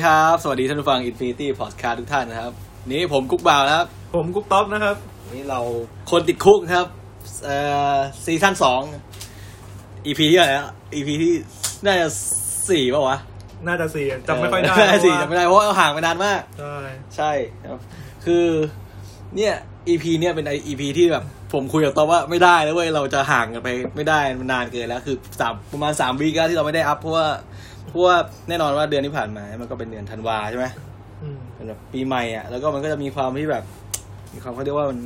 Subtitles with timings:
[0.00, 2.52] สวัสดีครับ สวัสดีท่านผู้ฟัง Infinity Podcast ทุกท่านนะครับ
[2.90, 4.96] นี่ผมกุ๊กบ่าวนะครับ ผมกุ๊กต๊อบนะครับ
[5.32, 5.60] นี่เรา
[6.10, 6.86] คนติด Cook ครับ
[7.44, 7.56] เอ่
[7.94, 8.80] อ season สอง
[10.06, 11.32] EP ที่อะไรอะ EP ที่
[11.84, 12.06] น่าจะ
[12.70, 13.18] สี่ป่าววะ
[13.66, 16.76] น่าจะสี่จำไม่ค่อยได้น่าจะสี่เพราะจำไม่ได้เพราะว่าห่างไปนานมาก ใช่
[17.16, 17.30] ใช่
[17.70, 17.80] ครับ
[18.24, 18.46] คือ
[19.36, 19.54] เนี่ย
[19.88, 27.26] EP เนี่ยเป็นไอ EP ที่แบบผมคุยกับต๊อบว่าไม่ได้แล้วเว้ยเราจะห่างกันไปไม่ได้มันนานเกินแล้ว คือสามประมาณสาม week แล้วที่เราไม่ได้ up เพราะว่า
[27.90, 28.16] เพราะว่า
[28.48, 30.66] แน่นอนว่าเดือนที่ผ่านมามันก็เป็นเดือนธันวาใช่ไหม
[31.22, 33.64] อืมเป็นแบบปีใหม่อะแล้วก็มันก็จะมีความที่แบบ
[34.34, 34.98] มีความเขาเรียกว่ามัน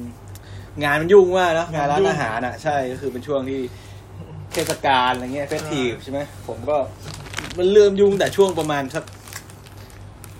[0.82, 3.60] งานมันยุ่งมากนะงานร้านอาหารอะ ใช่ก็คือเป็นช่วงที่
[4.52, 6.76] เทศกาลอะไรเงี้ยเฟสทีฟใช่ไหมผมก็
[7.58, 9.04] มันเริ่มยุ่งแต่ช่วงประมาณสัก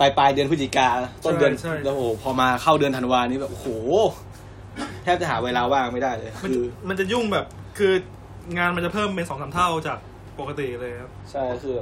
[0.01, 0.89] ปลายปลายเดือนพฤศจิกา
[1.25, 1.53] ต้นเดือน
[1.85, 3.69] แล้วโอ้โหพอมาเข้าเดือนธันวานี้แบบโอ้โห
[5.03, 7.47] แทบจะหาเวลาว่างไม่ได้เลยมันคือมันจะยุ่งแบบ
[7.79, 7.93] คือ
[8.57, 9.99] งานมันจะเพิ่มเป็นสองสามเท่าจาก
[10.39, 11.77] ปกติเลยครับ ใช่คือ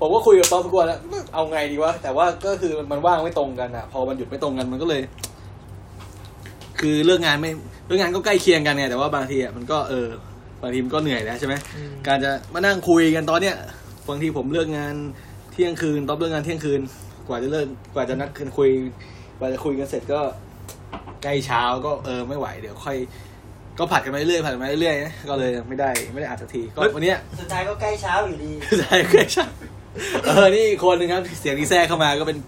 [0.00, 1.00] ผมก็คุยกับต๊อบทุกวันแล้ว
[1.34, 5.02] เอาไงดีวะแต่ว่าก็คือมันว่างไม่ตรงกันอะ พอมันหยุดไม่ตรงกันมันก็เลย
[6.80, 7.50] คือเลิกงานไม่
[7.86, 10.08] เลิกงานก็ใกล้เคียงกันไงแต่ว่าบางทีอะมันก็เออ
[10.62, 13.56] บางทีมันก็เหนื่อยแล้วใช่ไหมอืมการจะมานั่งคุยกันตอนเนี้ย
[14.08, 14.94] บางทีผมเลิกงาน
[15.52, 16.80] เที่ยงคืนต๊อบเลิกงานเที่ยงคืน
[17.28, 18.70] กว่าจะเลิกกว่าจะนัดคืนคุย
[19.38, 20.20] กว่าจะคุยกันเสร็จก็
[21.22, 22.96] ใกล้เช้าก็เออไม่ไหวเดี๋ยวค่อย
[23.78, 29.46] ก็ผัดกันมาเรื่อยๆผัดกันมาเรื่อยๆนะก็เลยไม่ได้ไม่ได้อัดสักทีก็วันเนี้ยสุดท้ายก็ใกล้เช้าอยู่ดีใช่เคยใช่
[30.24, 32.38] เออ นี่อีกคนหนึ่งครับ เสียงที่แทรกเข้ามาก็เป็น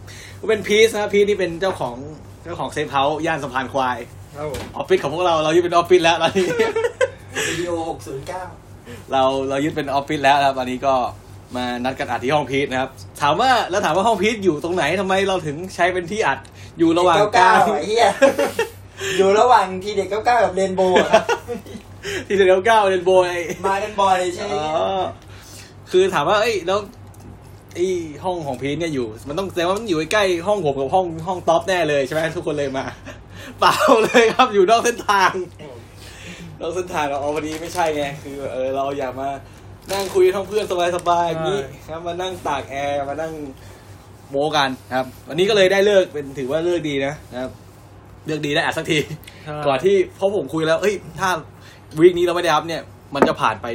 [0.41, 1.97] ก็เป็นพีซนะพีซนี่เป็นเจ้าของ
[2.45, 3.99] เจ้าของ safe house ย่านสะพานควาย
[4.37, 6.47] ครับผมออฟฟิศของพวกเราเรายึดเป็นออฟฟิศแล้วตอนนี้
[7.49, 7.72] วิดีโอ
[8.45, 10.95] 609เราเรายึดเป็นออฟฟิศแล้วนะครับตอนนี้ก็
[11.56, 12.91] มานัดกันอัดที่ห้องพีซนะครับ
[13.22, 16.39] ถามว่าแล้วถามว่าห้องพีซอยู่ตรงไหนทำไมเราถึงใช้เป็นที่อัด
[16.78, 18.09] อยู่ระหว่างกลาง99ไอ้เหี้ย
[19.17, 21.25] อยู่ระหว่างทีเด็ก99กับเรนโบว์อะครับ
[22.27, 25.05] ที่เดียวเก้าเรนโบว์ไอ้มากันบ่อยใช่ไหมอ๋อ
[25.91, 26.78] คือถามว่าเอ้ยแล้ว
[27.78, 27.91] ไอ้
[28.25, 32.84] ห้องของพีทเนี่ยอยู่ มันต้องแสดงว่ามันอยู่ใกล้ๆห้องผมกับห้องห้องท็อปแน่เลยใช่ไหมทุกคนเลยมา
[33.61, 33.75] เปล่า
[34.05, 35.33] เลยครับอยู่นอกเส้นทาง
[36.61, 39.28] นอกเส้นทางเราเอาวันนี้ไม่ใช่ไงคือเออเราอยากมา
[39.93, 40.65] นั่งคุยทั้งเพื่อน
[40.97, 43.33] สบายๆอย่างนี้ครับมานั่งตากแอร์มานั่ง
[44.31, 47.50] โมกันครับ วันนี้ก็เลยได้เลิกเป็นถือว่าเลิกดีนะนะครับ
[48.27, 48.99] เลิกดีได้อัดสักที
[49.45, 51.31] ใช่ก่อนที่เพราะผมคุยแล้ว เอ้ย ถ้า
[52.00, 52.83] วีคนี้เราไม่ได้อัพเนี่ย
[53.15, 53.66] มันจะผ่านไป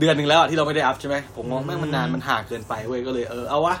[0.00, 3.76] เดือนหนึ่งแล้วอะที่เราไม่ได้อัพใช่ไหมผมมองแม่งมันนานมันห่างเกินไปเว้ยก็เลยเออเอาวะ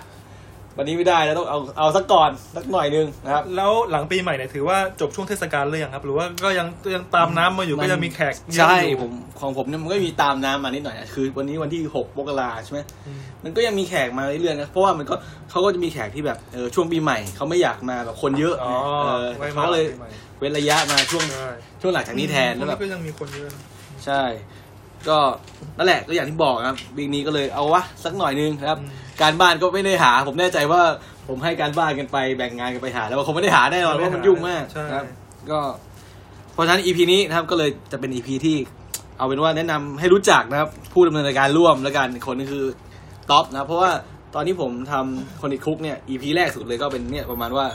[0.80, 15.14] วันนี้ไม่ได้แล้วต้องเอาเอาสักก่อนสักหน่อยนึงนะครับ แล้วหลังปีใหม่เนี่ยถือว่าจบช่วงเทศกาลเลยยังครับ หรือว่าก็ยังยังตามน้ำมาอยู่มันก็ยังมีแขกเยอะใช่อยู่ ผมของผมเนี่ยมันก็มีตามน้ำมานิดหน่อยอะคือ วันนี้วันที่หกมกราใช่ไหมอืม มันก็ยังมีแขกมาเรื่อยๆนะเพราะว่ามันก็
[15.50, 21.48] เขาก็จะมีแขกที่แบบเออช่วงปีใหม่เขาไม่อยากมาแบบคนเยอะอ๋อเออไว้เขามาก็เลยปีใหม่เว้นระยะมาช่วงใช่
[21.80, 23.62] ช่วงหลังจากนี้แทนแล้วแบบ ก็ยังมีคนเยอะนะ
[24.06, 24.22] ใช่
[25.08, 25.18] ก็
[25.78, 28.78] นั่นแหละก็อย่างที่บอกครับวีคนี้ก็เลยเอาวะสักหน่อยนึงนะครับ
[29.22, 30.82] การบ้านก็ไม่ได้หา ผมแน่ใจว่า
[31.28, 35.04] ผมให้การบ้านกันไปแบ่งงานกันไปหา แล้วคงไม่ได้หาแน่นอนเพราะมันยุ่งมากใช่นะครับ
[35.50, 35.58] ก็
[36.52, 38.56] เพราะฉะนั้น EP นี้นะครับก็เลยจะเป็น EP ที่
[39.18, 42.64] เอาเป็นว่าแนะนำให้รู้จักนะครับผู้ดำเนินรายการร่วมแล้วกันอีกคนนึงคือ
[43.30, 43.90] ท็อปนะเพราะว่า
[44.34, 47.66] ตอนที่ผมทำคนติดคุกเนี่ย EP แรกสุดเลยก็เป็นเนี่ยประมาณว่า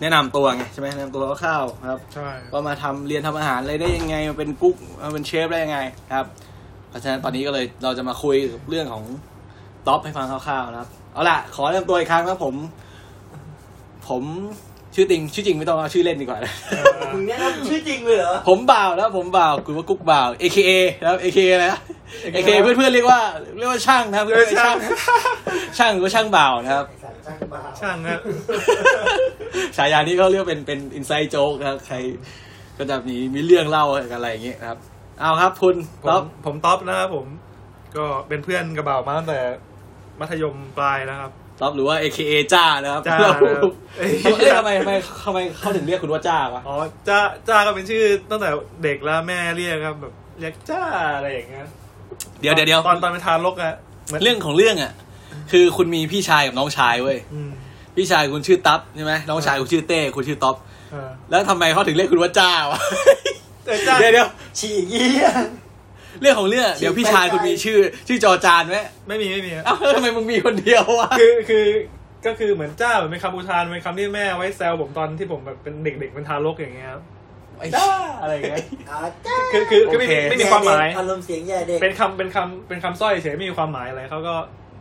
[0.00, 5.78] แนะนำตัวไงใช่ไหมแนะนำตัวคร่าวๆนะครับ ใช่ว่ามาทำเรียนทำอาหารอะไรได้ยังไงมาเป็นกุ๊กมาเป็นเชฟได้ยังไง
[6.14, 6.26] ครับ
[6.88, 8.36] เพราะฉะนั้นตอนนี้ก็เลยเราจะมาคุย
[8.68, 9.04] เรื่องของ
[9.86, 12.54] ท็อปให้ฟังคร่าวๆนะครับ เอาล่ะ ขอแนะนำตัวอีกครั้งครับผม
[14.08, 14.22] ผม
[14.94, 16.38] ชื่อติงชื่อจริงไม่ต้องเอาชื่อเล่นดีกว่า
[17.14, 21.80] มึงแนะนำชื่อจริงเลยเหรอ ผมบ่าวแล้วผมบ่าวคือว่ากุ๊กบ่าว AKA นะครับ AKA อะไรนะ
[22.34, 23.20] AKA เพื่อนๆเรียกว่า
[23.58, 24.76] เรียกว่าช่างนะครับเรียกว่าช่าง
[25.78, 28.20] ช่างหรือว่าช่างบ่าวนะครับไอ้สัตว์ ช่างบ้าช่างนะ
[29.76, 31.96] ฉายานี้เขาเรียกเป็นเป็นอินไซ e ์โจ๊กนะครับใคร
[32.78, 34.78] ก็จะมีมีเรื่องเล่ากันอะไรอย่างเงี้ยนะครับ
[35.20, 37.26] เอาครับคุณผต๊อมปผมท็อปนะครับผม
[37.96, 39.38] ก็เป็นเพื่อนกระเบามาตั้งแต่
[40.20, 44.10] มัธยมปลายนะครับต๊อปหรือว่า AKA จ้านะครับจ้าเราครับเอ้ย
[44.56, 44.92] ทำไมทำไม
[45.24, 46.76] ทำไมเขาถึงเรียกคุณว่าจ้าวะอ๋อ
[47.08, 48.48] จ้าจ้าก็เป็นชื่อตั้งแต่
[48.82, 50.82] เด็กแล้วแม่เรียกครับแบบเรียกจ้า
[51.16, 51.66] อะไรอย่างเงี้ย
[52.40, 53.74] เดี๋ยวเดี๋ยวเดี๋ยวตอนตอนเป็นทารกอะ
[54.08, 54.92] หมืนเรื่องของเรื่องอะ
[55.52, 57.50] คือคุณมีพี่ชายกับน้องชายเว้ยอืม
[57.96, 60.56] พี่ชายคุณชื่อตั๊บใช่ไหมน้องชายคุณชื่อเต้คุณชื่อต๊อป
[60.92, 62.80] เออแล้วทำไมเขาถึงเรียกคุณว่าจ้าวะ
[63.64, 64.28] แต่จ้าเดี๋ยวเดี๋ยว
[64.58, 65.30] ฉีกเยี่ย
[66.20, 67.78] เรื่องของเรื่องเดี๋ยวพี่ชายคุณมีชื่อ
[68.08, 68.78] ชื่อจอจานไหม
[69.08, 71.66] ไม่มีไม่มีอะเอ้าแล้วทำไมมึงมีคนเดียววะคือคือ
[72.26, 77.02] ก็คือเหมือนจ้าเหมือนเป็นคำอุทานเป็นคำที่แม่ไว้แซวผมตอนที่ผมแบบเป็นเด็กๆเป็นทารกอย่างเงี้ยครับ
[77.58, 77.88] ไอ้จ้า
[78.22, 84.34] อะไรอย่างเงี้ยอ่าจ้าคือคือคือไม่มีโอเคไม่มีความหมายอารมณ์เสียงแย่เด็กเป็นคำเป็นคำเป็นคำสร้อยเฉยไม่มีความหมายอะไรเขาก็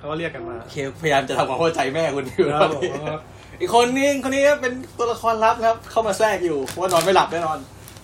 [0.04, 3.22] เขาก็เรียกกันมาโอเคพยายามจะทำความเข้าใจแม่คุณอยู่ครับตอนผมนี้ครับ
[3.60, 7.58] อีกคนนี้คนนี้เป็นตัวละครลับนะครับ เข้ามาแทรกอยู่เพราะว่านอนไม่หลับแน่นอน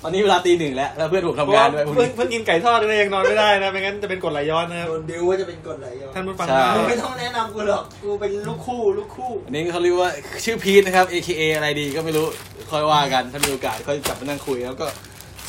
[0.03, 10.09] ตอนนี้เวลาตีหนึ่งแล้วแล้วเพื่อนผมเพราะทำงาว่านด้วยพรุ่งเพิ่งนี้เพิ่งกินไก่ทอดเลยยังนอนไม่ได้นะไม่งั้นจะเป็นกรดไหลย้อนนะครับโดนบิวว่าจะเป็นกฎไหลย้อนท่านผู้ฟังใช่มึงไม่ต้องแนะนำกูหรอกกูเป็นลูกคู่ลูกคู่อันนี้เขาเรียกว่า
[10.45, 12.25] ชื่อพีทนะครับ AKA อะไรดีก็ไม่รู้
[12.71, 14.87] ค่อยว่ากันถ้ามีโอกาสค่อยจับมานั่งคุยแล้วก็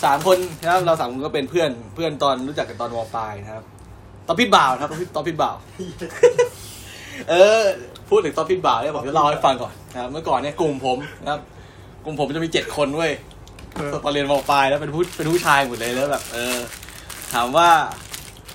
[0.05, 3.64] สามคนนะครับเราสามคนก็เป็นเพื่อนเพื่อนตอนรู้จักกันตอนมปลายนะครับ
[4.26, 5.56] ตอนพิดบ่าวนะครับตอนพิตอนพิดบ่าว
[7.31, 7.61] เออ
[8.08, 11.40] พูดถึงตอนพิดบ่าวเนี่ยผมจะเล่าให้ฟังก่อนนะครับเมื่อก่อนเนี่ยกลุ่มผมนะครับ
[12.05, 13.12] กลุ่มผมจะมีเจ็ดคนเว้ย
[13.75, 16.56] เออตอนเรียนมปลายแล้วเป็นผู้เป็นผู้ชายหมดเลยแล้วแบบ เออ
[17.34, 17.69] ถามว่า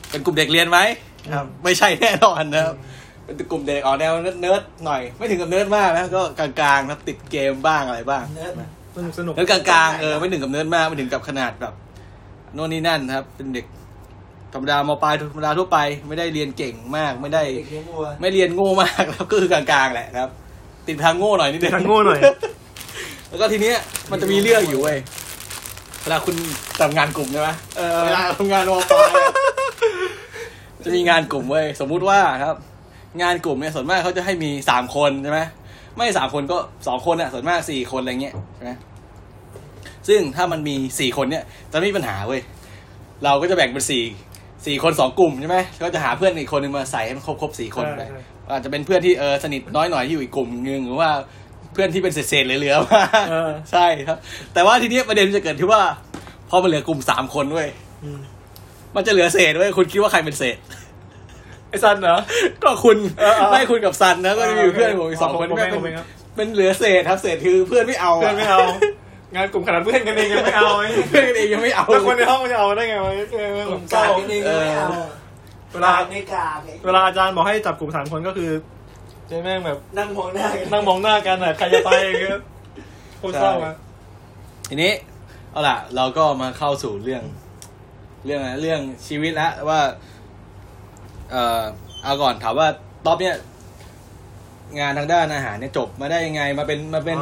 [0.09, 0.79] เป็นกลุ่มเด็กเรียนไหม
[1.33, 2.75] ครับ ไม่ใช่แน่นอนนะครับ
[3.25, 8.53] เป็นกลุ่มเด็กออกแนวเนิร์ดๆหน่อย ไม่ถึงกับเนิร์ดมากนะก็กลางๆครับติดเกมบ้างอะไรบ้างเนิร์ด
[8.95, 11.73] สนุกสนุกเนิร์ดกลางๆเออไม่ถึงกับเนิร์ดมากไม่ถึงกับขนาดแบบ
[12.53, 13.65] โน่นนี่นั่นครับ เป็นเด็ก
[14.53, 15.77] ธรรมดามปลายธรรมดาทั่วไป
[16.07, 20.29] ไม่ได้เรียนเก่งมากไม่ได้เด็กเลี้ยงวัวไม่เรียนโง่มากครับก็คือกลางๆแหละครับ
[20.87, 22.19] ติดทางโง่หน่อยนิดนึงทางโง่หน่อย
[23.29, 23.77] แล้วก็ทีเนี้ย
[24.11, 24.97] มันจะมีเรื่องอยู่เว้ย
[26.03, 26.35] เวลาคุณ
[26.81, 29.33] ทำงานกลุ่มใช่ไหมเออเวลาทำงานมปลายอะ
[30.83, 32.55] จะมีงานกลุ่มเว้ยสมมุติว่าครับ
[33.21, 35.39] งานกลุ่มเนี่ยส่วนมากเขาจะให้มีสามคนใช่ไหม
[35.97, 36.57] ไม่สามคนก็
[36.87, 38.71] สองคนอะส่วนมากสี่คนอะไรเงี้ยใช่ไหม
[40.07, 42.41] ซึ่งถ้ามันมีสี่คนเนี่ยจะไม่มีปัญหาเว้ย
[43.23, 44.03] เราก็จะแบ่งเป็นสี่
[44.65, 48.21] สี่คนสองกลุ่มใช่ไหมก็จะหาเพื่อนอีกคนหนึงมาใส่ให้มันครบครบสี่คนไปใช่ใช่
[48.53, 51.09] อาจจะเป็นเพื่อนที่เออสนิทน้อยหน่อยที่อยู่อีกกลุ่มนึงหรือว่า
[51.73, 54.17] เพื่อนที่เป็นเศษๆเหลือๆมาเออใช่ครับ
[54.53, 55.81] แต่ว่าทีเนี้ยประเด็นมันจะเกิดที่ว่า
[56.49, 57.69] พอมันเหลือกลุ่มสามคนเว้ย
[58.03, 58.19] อืม
[58.95, 60.57] มันจะเหลือเศษเว้ยคุณคิดว่าใครเป็นเศษ
[61.69, 62.17] ไอ้ซันเหรอ
[62.63, 68.59] ก็คุณเออเออไม่คุณกับซันนะก็จะมีเพื่อนผมอีกสองคนผมที่เองเป็นผมเองครับเป็นเหลือเศษครับเศษคือเพื่อนไม่เอาะเพื่อนไม่เอา
[69.35, 74.87] งานกลุ่มขนาดเพื่อนกันเองยังไม่เอาไอ้เพื่อนกันเองยังไม่เอาแล้วคนในห้องมันจะเอาได้ไงวะเออผมเศการ้ากนิดนึงก็ไม่เอา
[75.71, 78.51] เวลาไม่กากไงเวลาอาจารย์บอกให้จับกลุ่มสามคนก็คือ
[79.27, 82.41] เจ๊แม่งแบบ นั่งมองหน้ากันนั่งมองหน้ากันอะใครจะไปอย่างเงี้ย
[83.17, 83.75] โคตรเศร้าอะ
[84.69, 84.91] ทีนี้
[85.51, 87.23] เอาล่ะ เราก็มาเข้าสู่เรื่อง
[88.25, 89.79] เรื่องอะไรเรื่องชีวิตแล้วว่า
[91.31, 91.63] เอ่อ
[92.03, 92.67] เอาก่อนถามว่า
[93.05, 93.37] ต๊อบเนี่ย
[94.79, 97.17] งานทางด้านอาหารเนี่ยจบมาได้ยังไง มาเป็นมาเป็น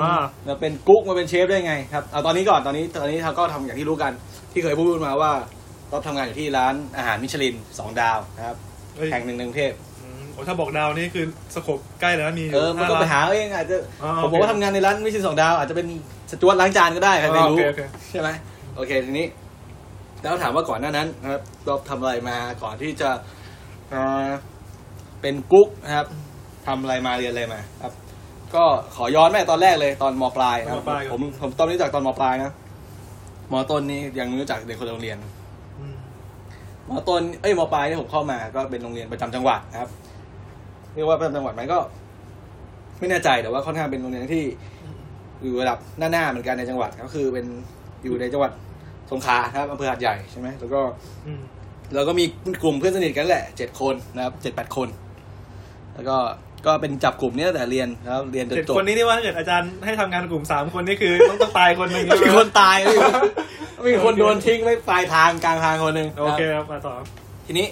[0.49, 4.11] มาเป็นกุ๊กมาเป็นเชฟได้ยังไงครับเอาตอนนี้ก่อนตอนนี้ตอนนี้เขาก็ทำอย่างที่รู้กัน
[4.53, 5.31] ที่เคยพูดมาว่า
[5.91, 8.57] ต๊อบทำงานอยู่ที่ร้านอาหารมิชลินสองดาวนะครับ
[8.95, 11.25] เฮ้ยแห่งหนึ่งในกรุงเทพ อืมโอ้ถ้าบอกดาวนี่คือ
[11.55, 15.87] สโคปใกล้แล้วนะมีเออ มันก็ไปหาเอาเองอาจจะอ๋อผมบอกว่าโอเคทำงานในร้านมิชลินสองดาว อาจจะเป็น
[16.31, 17.81] สจวตล้างจานก็ได้ ใครไม่อ๋อรู้โอเคโอเค
[18.11, 18.29] ใช่ไหม
[18.75, 19.27] โอเค ทีนี้
[20.21, 23.09] แล้วถามว่าก่อนหน้านั้นนะครับเราทำอะไรมาก่อนที่จะ
[23.91, 24.27] เอ่อ
[25.21, 26.07] เป็นกุ๊กนะครับ
[26.68, 27.94] ทำอะไรมาเรียนอะไรมาครับ
[28.56, 28.63] ก็
[28.95, 32.51] ขอย้อนแม่ตอนแรกเลยตอนมปลายนะครับมปลายครับผมผมตอนรู้จักตอนมปลายนะ
[33.51, 35.18] มต้นนี่ยังไม่รู้จักเด็กคนละโรงเรียน
[35.80, 35.95] อืม
[36.89, 39.89] มอต้นเอ้ยมปลายที่ผมเข้ามาก็เป็นโรงเรียนประจำจังหวัดนะครับ
[40.94, 41.80] เรียกว่าประจำจังหวัดไหมก็
[43.00, 44.44] ไม่แน่ใจแต่ว่าค่อนข้างเป็นโรงเรียนที่
[45.44, 47.45] อยู่ระดับหน้าๆเหมือนกันในจังหวัดก็คือเป็น
[48.04, 48.51] อยู่ในจังหวัด
[49.12, 50.81] สงขลาครับอำเภอหาดใหญ่ใช่ไหมแล้วก็
[51.27, 51.42] อืม
[51.95, 52.25] เราก็มี
[52.63, 54.88] กลุ่มเพื่อนสนิทกันแหละเจ็ดคนนะครับเจ็ดแปดคน
[55.95, 56.18] แล้วก็
[56.65, 63.12] ก็เป็นจับกลุ่มนี้ตั้งแต่เรียนแล้วเรียนจนเจ็ดจบคนนี้ที่ว่าถ้าเกิดอาจารย์ให้ทำงานกลุ่มสามคนนี่คือต้องต้องตายคนหนึ่งมีคนตายมีคน
[63.88, 66.93] มีคนโดนทิ้งไว้ปลายทางกลางทางคนหนึ่งโอเคนะครับครับ มาต่อ
[67.46, 67.67] ทีนี้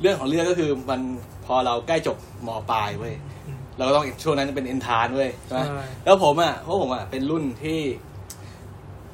[0.00, 1.00] เรื่องของเรื่องก็คือมัน
[1.46, 2.16] พอเราใกล้จบ
[2.46, 3.14] มปลายเว้ย
[3.46, 7.80] อืมเราก็ต้องช่วงนั้นเป็นเอนทานเว้ยใช่ไหมใช่ แล้วผมอะเพราะผมอะเป็นรุ่นที่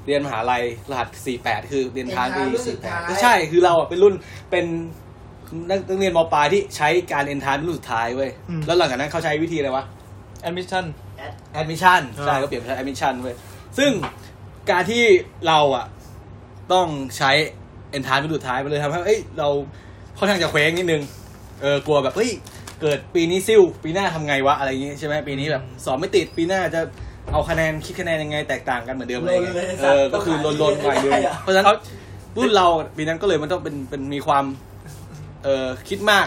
[0.06, 1.08] เรียนมหาลัยรหัส
[1.40, 4.14] 48 คือเรียนทานปีรุ่นสุดท้าย 48ไม่ใช่คือเราอะเป็นรุ่น
[4.50, 4.66] เป็น
[5.70, 8.30] นักนักเรียนมปลายที่ใช้การเอนทานรุ่นสุดท้ายเว้ย
[8.66, 9.84] แล้วหลังจากนั้นเขาใช้วิธีอะไรวะ
[10.42, 10.84] admission
[11.18, 13.36] ad admission อ่า ใช่ก็เปลี่ยนเป็น admission เว้ย
[13.78, 13.90] ซึ่ง
[14.70, 15.02] การที่
[15.46, 15.86] เราอะ
[16.72, 17.30] ต้องใช้
[17.90, 19.48] เอนทานเป็นสุดท้ายมันเลยทำให้เอ้ยเรา
[20.18, 21.02] ค่อนข้างจะเคว้งนิดนึง
[21.62, 22.30] เออกลัวแบบเฮ้ย
[22.80, 26.80] เกิดปีนี้ซิ่วปีหน้าทำไงวะอะไรอย่างงี้ใช่ไหมปีนี้แบบสอบไม่ติดปีหน้าจะ
[27.32, 31.66] เอาคะแนนคิดคะแนนยังไงแตกต่างกันเหมือนเดิมอะไรอย่างเงี้ยลนเลยเออก็คือลนลนๆหน่อยนึงได้อะเพราะฉะนั้น
[32.36, 32.66] รุ่นเรา
[32.96, 34.44] ปีนั้นก็เลยมันต้องเป็นเป็นมีความ
[35.44, 36.26] เออคิดมาก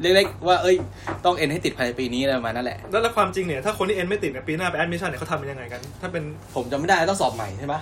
[0.00, 0.76] เล็กๆว่าเอ้ย
[1.24, 7.74] ต้องเอ็นให้ติดภายในปีนี้อะไรประมาณนั่นแหละแล้วแล้วความจริงเนี่ยถ้าคนที่เอ็นไม่ติดเนี่ยปีหน้าไป admission เนี่ยเขาทำเป็นยังไงกัน ถ้าเป็นผมจำไม่ได้ต้องสอบใหม่ใช่ไหม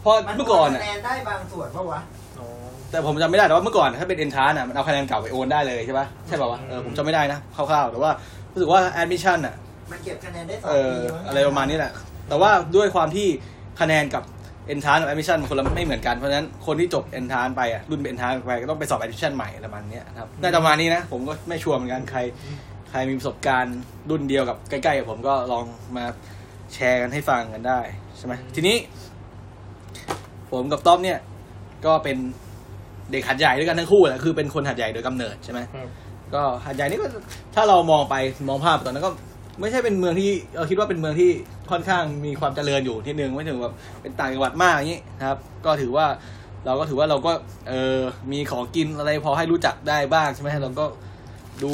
[0.00, 2.00] เพราะเมื่อก่อนคะอะแนนได้บางส่วนปะวะ
[2.38, 2.46] อ๋อ
[2.90, 8.10] แต่ผมจำไม่ได้แต่ว่าเมื่อก่อนถ้าเป็นเอนทานอะมันเอาคะแนนเก่าไปโอนได้เลยใช่ปะใช่ป่าวะเออผมจำไม่ได้นะคร่าวๆแต่ว่า
[8.52, 9.54] รู้สึกว่า admission อะ
[9.90, 11.92] มันเก็บคะแนนได้สองเออปีมั้งอะไรประมาณนี้แหละ
[12.28, 13.26] แต่ว่าด้วยความที่
[13.80, 14.22] คะแนนกับ
[14.66, 22.20] เอนทานกับ admission คนละไม่เหมือนกันเพราะฉะนั้นคนที่จบเอนทานไปอะรุ่นเอนทานไปก็ต้องไปสอบ admission ใหม่อะไรประมาณเนี้ยนะครับน่าจะประมาณนี้นะ ผมก็ไม่ sure เหมือนกันใคร
[22.90, 23.76] ใครมีประสบการณ์
[24.10, 25.64] รุ่นเดียวกับใกล้ๆกับผมก็ลอง
[25.96, 26.04] มา
[26.74, 27.80] แชร์กันให้ฟังกันได้
[28.18, 28.76] ใช่ไหมทีนี้
[30.52, 31.18] ผมกับต้อมเนี่ย
[31.86, 32.16] ก็เป็น
[33.10, 35.88] เด็กหัดใหญ่ด้วยกันทั้งคู่แหละคือเป็นคนหัดใหญ่โดยกำเนิดใช่ไหมครับ
[36.34, 37.06] ก็หัดใหญ่นี่ก็
[37.54, 38.14] ถ้าเรามองไป
[38.48, 39.10] มองภาพตอนนั้นก็
[39.60, 41.30] ไม่ใช่เป็นเมืองที่เราคิดว่าเป็นเมืองที่
[41.70, 46.06] ค่อนข้างมีความเจริญอยู่ที่หนึ่งไม่ถึงแบบเป็นต่างจังหวัดมากอย่างนี้นะครับ ก็ถือว่า
[46.66, 47.32] เราก็ถือว่าเราก็
[47.68, 47.98] เออ
[48.32, 50.86] มีของกินอะไรพอให้รู้จักได้บ้างใช่ไหมเราก็
[51.62, 51.70] ดู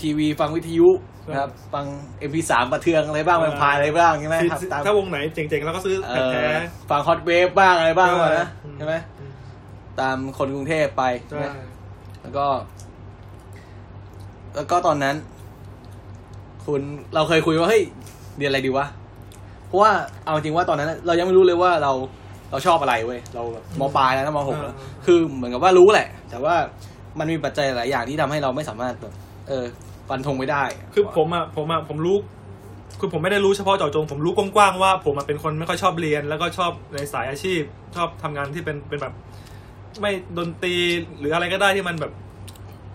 [0.00, 0.88] ทีวีฟังวิทยุ
[1.28, 1.84] นะครับฟัง
[2.28, 6.46] MP3 ประเทืองอะไรบ้างมันพายอะไรบ้างใช่ไหมครับตามถ้าวงไหนเจ๋งๆเราก็ซื้อเอแผ่นอแท้
[6.90, 8.94] ฟังฮอตเวฟบ้างอะไรบ้างก่อนนะอืมใช่ไหม
[10.00, 11.46] ตามคนกรุงเทพไปใช่ใช่ไหม
[12.22, 12.46] แล้วก็
[14.54, 15.16] แล้วก็ตอนนั้น
[16.66, 16.80] คุณ
[17.14, 17.82] เราเคยคุยว่าเฮ้ย
[18.38, 18.86] เรียนอะไรดีวะ
[19.66, 19.90] เพราะว่า
[20.24, 21.92] เอาจริงว่าตอนนั้น เรายังไม่รู้เลยว่าเรา
[22.50, 24.74] เราชอบอะไรเว้ยเราแบบมปลายแล้วนะมหกแล้ว
[25.06, 26.54] คือเหมือนกับว่ารู้แหละ แต่ว่า
[27.18, 29.12] มันมีปัจจัยหลายอย่างที่ทำให้เราไม่สามารถแบบ
[29.48, 29.64] เออ
[30.08, 30.62] ฟันธงไม่ได้
[30.94, 32.16] คือผมอะผมอะผมรู้
[33.00, 37.60] คือผมไม่ได้รู้เฉพาะเจาะจง ผมรู้กว้างๆว่า ผมอะเป็นคนไม่ค่อยชอบเรียน แล้วก็ชอบในสายอาชีพ
[37.96, 39.14] ชอบทำงานที่เป็นเป็นแบบ
[40.00, 40.74] ไม่ดนตรี
[41.18, 42.12] หรืออะไรก็ได้ที่มันแบบ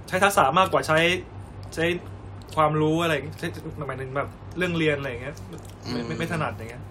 [0.08, 1.00] ใช้ทักษะมากกว่าใช้
[1.76, 1.86] ใช้
[2.56, 3.14] ความรู้อะไร
[3.88, 4.28] หมายถึงแบบ
[4.58, 5.36] เรื่องเรียนอะไรอย่างเงี้ย
[5.90, 6.84] ไม่ไม่ไม่ถนัดอย่างเงี้ย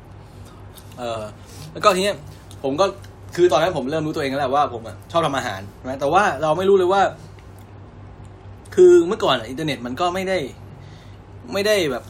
[0.99, 1.23] เออ
[1.73, 2.17] แล้วก็ทีเนี้ย
[2.63, 2.87] ผมก็
[3.37, 7.03] คือตอนนั้นผมเริ่มรู้ตัวเองแล้วแหละว่าผมอะชอบทำอาหารนะแต่ว่าเราไม่รู้เลยว่า
[8.75, 10.39] คือเมื่อก่อนอินเทอร์เน็ตมันก็ไม่ได้
[11.53, 12.05] ไม่ได้แบบ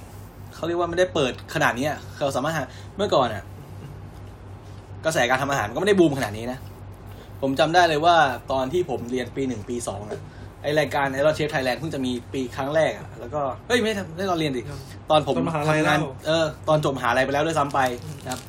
[0.55, 1.89] เขาเรียกว่าไม่ได้เปิดขนาดนี้
[2.21, 2.65] เราสามารถหา
[2.97, 3.45] เมื่อก่อนอะ
[5.05, 6.59] กระแสการทำอาหารมันก็ไม่ได้บูมขนาดนี้นะ
[7.41, 8.17] ผมจำได้เลยว่า
[8.53, 10.21] ตอนที่ผมเรียนปีหนึ่งปีสองอะ
[10.63, 14.63] ไอรายการไอรอนเชฟไทยแลนด์เพิ่งจะมีปีครั้งแรกอะแล้วก็เฮ้ยไม่ได้ไม่ได้ตอนเรียนดิ
[15.11, 17.81] ตอนผมตอนมหาลัยทำงานแล้ว เออตอนจบมหาลัยไปแล้วด้วยซ้ำไป
[18.25, 18.41] นะครับ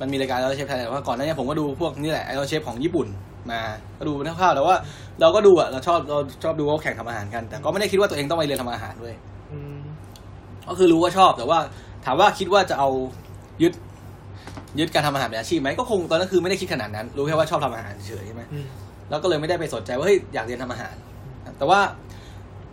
[0.00, 3.06] มันมีรายการไอรอนเชฟไทยแลนด์ว่าก่อนหน้านี้ผมก็ดูพวกนี่แหละไอรอนเชฟของญี่ปุ่น
[3.50, 3.60] มา
[3.98, 4.74] ก็ดูเป็นคร่าวๆแต่ว่า
[5.20, 9.14] เราก็ดูอะเราชอบเราชอบดูว่าเขาแข่งทำอาหารกัน แต่ก็ไม่ได้คิดว่าตัวเองต้องไปเรียนทำอาหารด้วย
[9.52, 9.78] อืม
[10.68, 11.58] ก็คือรู้ว่าชอบแต่ว่า
[12.04, 12.88] ถามว่าคิดว่าจะเอา
[13.62, 13.72] ยึด
[14.78, 18.66] ยึดการทำอาหารเป็นอาชีพไหมก็คงตอนนั้นคือไม่ได้คิดขนาดนั้น รู้แค่ว่าชอบทำอาหารเฉยๆใช่ไหมอืม
[19.10, 20.94] แล้วก็เลยไม่ได้ไปสนใจว่าเฮ้ยอยากเรียนทำอาหาร
[21.58, 21.80] แต่ว่า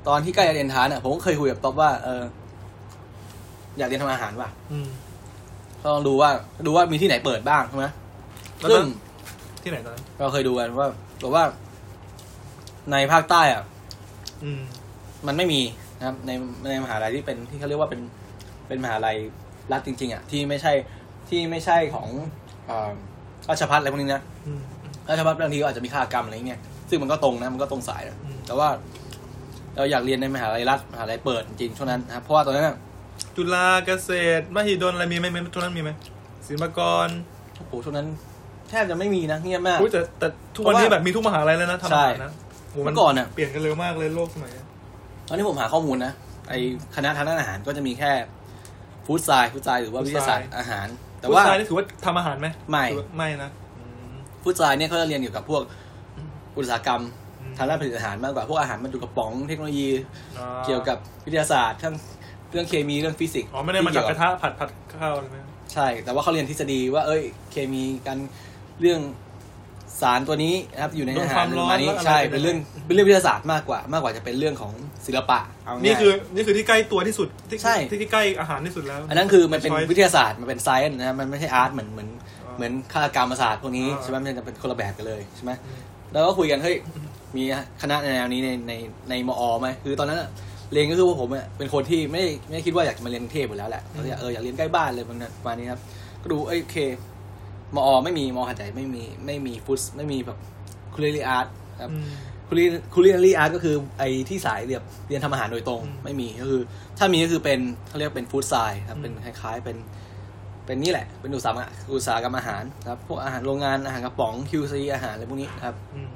[0.07, 2.23] ตอนที่ใกล้จะเรียนทานอะผมก็เคยคุยกับต๊อบว่า เออ
[3.77, 4.89] อยากเรียนทำอาหารว่ะอืม
[5.81, 6.29] ก็ลองดูว่า
[6.65, 7.85] ดูว่ามีที่ไหนเปิดบ้างใช่ไหม
[8.59, 10.87] แล้วซึ่ตงอนที่ไหนตอนนั้นเราเคยดูกันว่า
[11.23, 11.43] บอกว่า
[12.91, 13.63] ในภาคใต้อะ
[14.43, 14.61] อืม
[15.27, 15.61] มันไม่มี
[15.99, 16.31] นะครับ ใน
[16.69, 18.01] ในมหาลัยที่เป็นที่เขาเรียกว่าเป็น
[18.67, 19.17] เป็นมหาลัย
[19.71, 20.73] รัฐจริง ๆอะที่ไม่ใช่
[21.29, 22.07] ที่ไม่ใช่ของ
[22.69, 22.91] อ่า
[23.49, 24.61] ราชพัฒอะไรพวกนี้นะอืม
[25.09, 28.67] ราชพัฒบางทีก็อาจจะมีค่ากรรมอะไรเงี้ย ซึ่งมันก็ตรงนะมันก็ตรงสายนะอืมแต่ว่า
[29.75, 32.75] เราอยากเรียนในมหาลัยรัฐมหาลัยเปิดจริงๆช่วงนั้นนะครับเพราะว่าตอนนั้นอะ
[33.35, 35.91] จุฬาเกษตรมหิดลอะไรมีไหมไหมช่วงนั้นมีไหม
[36.47, 37.07] ศิลปากร
[37.57, 38.07] โอ้โหช่วงนั้น
[38.69, 42.31] แทบจะไม่มีนะเงียบมากอุ๊ยแต่แต่ทุกวันนี้เพราะว่าแบบมีทุกมหาลัยแล้วนะทำอาหารนะ
[42.71, 44.63] โโหเมื่อก่อนอะเปลี่ยนกันเร็วมากเลยโลกสมัยนี้
[45.27, 46.13] ตอนที่ผมหาข้อมูลนะ
[46.49, 46.53] ไอ
[46.95, 48.11] คณะทางด้านอาหารก็จะมีแค่
[49.05, 50.87] food science food science หรือว่าวิทยาศาสตร์อาหาร
[51.19, 55.61] แต่แต่ว่าว่านี่ถือว่าทำอาหารไหมไม่ถือว่าไม่นะอืม food science เนี่ยเขาจะเรียนเกี่ยวกับพวก
[56.57, 57.01] อุตสาหกรรม
[57.41, 59.89] อืมทางด้านผลิตอาหารมากกว่าพวกอาหารบรรจุกระป๋องเทคโนโลยี
[60.37, 61.95] อ่าเกี่ยวกับวิทยาศาสตร์ทั้ง
[62.51, 65.37] เรื่องเคมีเรื่องฟิสิกส์อ๋อไม่ได้มาจับกระทะที่ระเยวทะผัดผัดข้าวเลยไหม
[65.73, 68.17] ใช่ แต่ว่าเขาเรียนทฤษฎีว่า เอ้ย เคมีกัน
[68.81, 69.01] เรื่อง
[70.01, 74.73] สารตัวนี้นะครับอยู่ในอาหารประมาณนี้ใช่เป็นเรื่องเป็นเรื่องวิทยาศาสตร์มากกว่า มากกว่าจะเป็นเรื่องของ
[75.05, 82.09] ศิลปะเอาง่ายนี่คือนี่คือที่ใกล้ตัวที่สุดที่ใช่ที่ที่ใกล้อาหารที่สุดแล้ว อันนั้นคือมันเป็น Choice วิทยาศาสตร์มันเป็นไซเอนนะมันไม่ใช่อาร์ตเหมือนเหมือน
[82.45, 85.79] อ่าเหมือนคณะกรรมศาสตร์พวกนี้อ่าใช่ไหมมันจะเป็นคนละแบบกันเลยใช่ไหมอืม
[86.15, 86.77] แล้วก็คุยกันเฮ้ย
[87.37, 87.43] มี
[87.81, 88.73] คณะแนวนี้ในใน
[89.09, 90.29] ในมอไหมคือตอนนั้นอะ
[90.73, 95.15] เรียนก็คือว่าผมอะเป็นคนที่ไม่ได้ไม่ได้คิดว่าอยากจะมาเรียนกรุงเทพอยู่แล้วแหละเราอยากเอออยากเรียนใกล้บ้านเลยประ
[95.47, 95.81] มาณนี้ครับ
[96.21, 96.77] ก็ดูเอ้ยโอเค
[97.75, 100.37] มอไม่มีมอหัดใหญ่ไม่มีไม่มีฟุตไม่มีแบบ
[100.93, 101.47] คุลิอาร์ต
[101.81, 102.07] ครับอืม
[102.47, 106.61] คุลิคุลิอาร์ตก็คือไอ้ที่สายเรียนเรียนทำอาหารโดยตรงอืมไม่มีก็คือ
[106.97, 109.77] ถ้ามีก็คือเป็นเขาเรียกเป็นฟู้ดไซด์ครับอืมเป็นคล้ายๆเป็น
[110.65, 116.09] เป็นนี่แหละ เป็นอุตสาหกรรมอุตสาหกรรมอาหารครับ พวกอาหารโรงงานอาหารกระป๋อง QC อาหารอะไรพวกนี้ครับอืม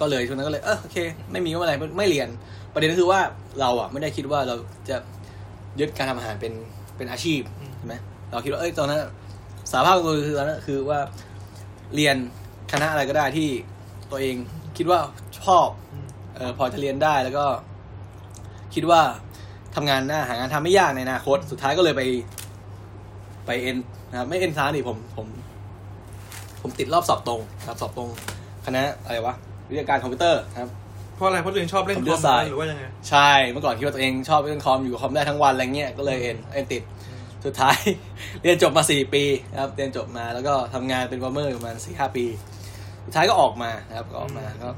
[0.00, 0.96] ก็เลยช่วงนั้นก็เลยเออโอเค
[1.32, 2.28] ไม่มีก็ไม่เป็นไรไม่ไม่เรียน
[2.72, 3.20] ประเด็นก็คือว่า
[3.60, 4.54] เราอะไม่ได้คิดว่าเรา
[4.88, 4.96] จะ
[5.80, 6.52] ยึดการทำอาหารเป็น
[6.96, 7.94] เป็นอาชีพอืมใช่ไหม
[8.30, 9.00] เราคิดว่าเอ้ยตอนนั้น
[9.70, 11.00] สารภาพตัวคือตอนนั้นคือว่า
[11.94, 12.16] เรียน
[12.72, 13.48] คณะอะไรก็ได้ที่
[14.10, 14.36] ตัวเอง
[14.76, 14.98] คิดว่า
[15.40, 17.46] ชอบอืมเออพอจะเรียนได้แล้วก็
[18.74, 19.00] คิดว่า
[19.74, 22.02] ทำงานหน้าหางานทำไม่ยากในอนาคต สุดท้ายก็เลยไป
[23.46, 23.76] ไปเอ็น
[24.10, 25.26] นะครับไม่เอ็นซ้าดิผมผม
[26.62, 28.08] ผมติดรอบสอบตรงครับสอบตรง
[28.66, 29.34] คณะอะไรวะ
[29.68, 30.68] วิทยาการคอมพิวเตอร์ครับ
[31.14, 36.82] เพราะอะไรเพราะตัวเองชอบเล่นคผมอเลืมอกสายหรือว่ายังไงใช่เมื่อก่อนคิดว่าตัวเองชอบเล่นคอมอยู่กับคอมได้ทั้งวันอะไรเงี้ยก็เลยเอ็นเอ็นติด
[37.44, 37.78] สุดท้าย
[38.42, 42.26] เรียนจบมาสี่ปีนะครับเรียนจบมาแล้วก็ทำงานเป็นวอร์เมอร์ประมาณสี่ห้าปี
[43.06, 44.68] สุดท้ายก็ออกมานะครับก็ออกมาก็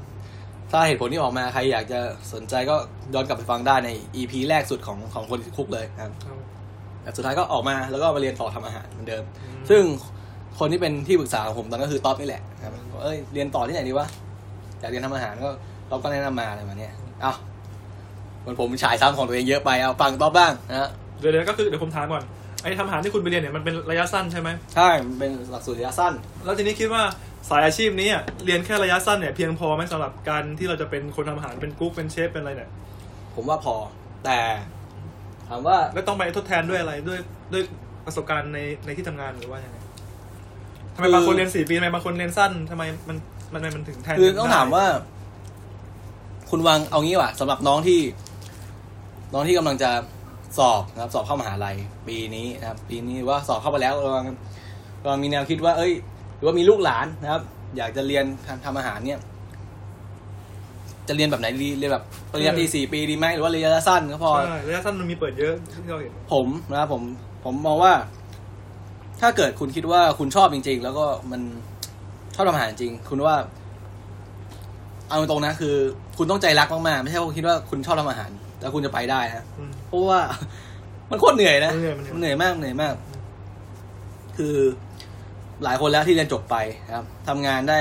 [0.71, 1.99] ถ้าเหตุผลที่ออกมาใครอยากจะ
[2.33, 2.75] สนใจก็
[3.13, 6.37] ย้อนกลับไปฟังได้ใน EP แรกสุดของของคนติด Cook เลยนะครับครับ
[7.07, 9.83] แต่สุดท้ายก็ออกมาแล้วก็มาเรียนต่อทำอาหารเหมือนเดิมอืมซึ่ง
[10.59, 14.07] คนที่เป็นที่ปรึกษาของผมตอนนั้นก็คือต๊อปนี่แหละครับบอกเอ้ยเรียนต่อที่ไหนดีวะ
[14.79, 15.49] อยากเรียนทำอาหารก็
[15.89, 17.33] ต๊อปก็แนะนำมาอะไรมาเนี่ยเอา
[18.41, 22.23] เหมือนผมฉายซ้ำของตัวเองเยอะไปเอาฟังต๊อปบ้างนะฮะเดี๋ยวเดี๋ยวก็คือเดี๋ยวผมถามก่อน
[22.61, 26.13] ไอ้ทำอาหารที่คุณไปเรียนเนี่ยมันเป็นระยะสั้นใช่ไหมใช่มันเป็นหลักสูตรระยะสั้น
[26.45, 27.03] แล้วทีนี้คิดว่า
[27.49, 32.71] สายอาชีพนี้อะเรียนแค่ระยะสั้นเนี่ยเพียงพอไหมสำหรับการที่เราจะเป็นคนทำอาหารเป็นกุ๊กเป็นเชฟเป็นอะไรเนี่ย
[33.35, 33.75] ผมว่าพอ
[34.25, 34.37] แต่
[35.49, 37.19] ถามว่าแล้วต้องไปทดแทนด้วยอะไรด้วย
[37.53, 37.63] ด้วย
[38.05, 39.77] ประสบการณ์ในในที่ทำงานหรือว่ายังไง
[40.95, 43.17] ทำไมคือบางคนเรียนสี่ปีทำไมบางคนเรียนสั้นทำไมมัน
[43.53, 44.85] มันมันมันถึงแทนคือกันต้องได้ถามว่า
[46.49, 47.99] คุณวางเอางี้ว่ะสำหรับน้องที่
[49.33, 49.91] น้องที่กำลังจะ
[50.57, 51.75] สอบนะครับ สอบเข้ามหาลัย
[52.07, 54.25] ปีนี้นะครับ ปีนี้หรือว่าสอบเข้าไปแล้วกำลัง
[55.01, 55.93] กำลังมีแนวคิดว่า เอ้ย
[56.37, 57.41] หรือว่ามีลูกหลานนะครับ
[57.77, 59.19] อยากจะเรียนทำทำอาหารเนี่ย
[61.07, 67.01] จะเรียนแบบไหนดีเรียนแบบปริญญาตรีสี่ปีดีไหมหรือว่าระยะสั้นก็พอใช่ระยะสั้นมันมีเปิดเยอะที่เราเห็นผมนะครับผม
[67.45, 67.93] ผมมองว่า
[69.21, 71.41] ถ้าเกิดคุณคิดว่าคุณชอบจริง ๆ แล้วก็มัน
[72.35, 73.35] ชอบทำอาหารจริง คุณว่า
[75.09, 75.75] เอาตรงๆนะคือ
[76.17, 78.29] คุณต้องใจรักมากๆไม่ใช่ว่าคุณคิดว่าคุณชอบทำอาหาร
[78.61, 80.21] แล้วคุณจะไปได้ฮะอืมเพราะว่า
[81.09, 82.93] มันโคตรเหนื่อยนะมันเหนื่อยมันเหนื่อยมันเหนื่อยมากเหนื่อยมาก
[84.37, 84.55] คือ
[85.63, 86.55] หลายคนแล้วที่เรียนจบไป
[86.87, 87.79] นะครับทำงานได้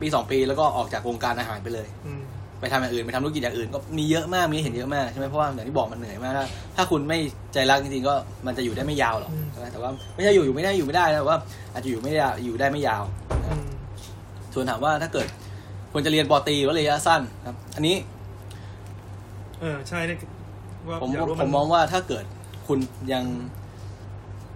[0.00, 2.22] ปีสองปีแล้วก็ออกจากวงการอาหารไปเลย อืม
[2.60, 6.44] ไปทำอย่างอื่นไปทำธุรกิจอย่างอื่นก็มีเยอะมากมีให้เห็นเยอะมากใช่ไหมเพราะว่าอย่างที่บอกมันเหนื่อยมาก ถ้า
[6.76, 7.18] ถ้าคุณไม่
[7.54, 8.14] ใจรักจริงๆก็
[8.46, 11.38] มันจะอยู่ได้ไม่ยาวหรอกอืมใช่ไหมแต่ว่าไม่ใช่อยู่อยู่ไม่ได้อยู่ไม่ได้นะแต่ว่า
[11.72, 13.02] อาจจะอยู่ไม่ได้อยู่ได้ไม่ยาว
[13.46, 13.66] อืม
[14.54, 15.26] ส่วนถามว่าถ้าเกิด
[15.92, 17.96] ควรจะเรียนปอตรีหรือว่าระยะสั้นครับ อันนี้
[19.60, 20.18] เออใช่เนี่ย
[20.88, 22.24] ว่าผมอยากรู้ผมมองว่าถ้าเกิด
[22.66, 22.78] คุณ
[23.12, 23.24] ยัง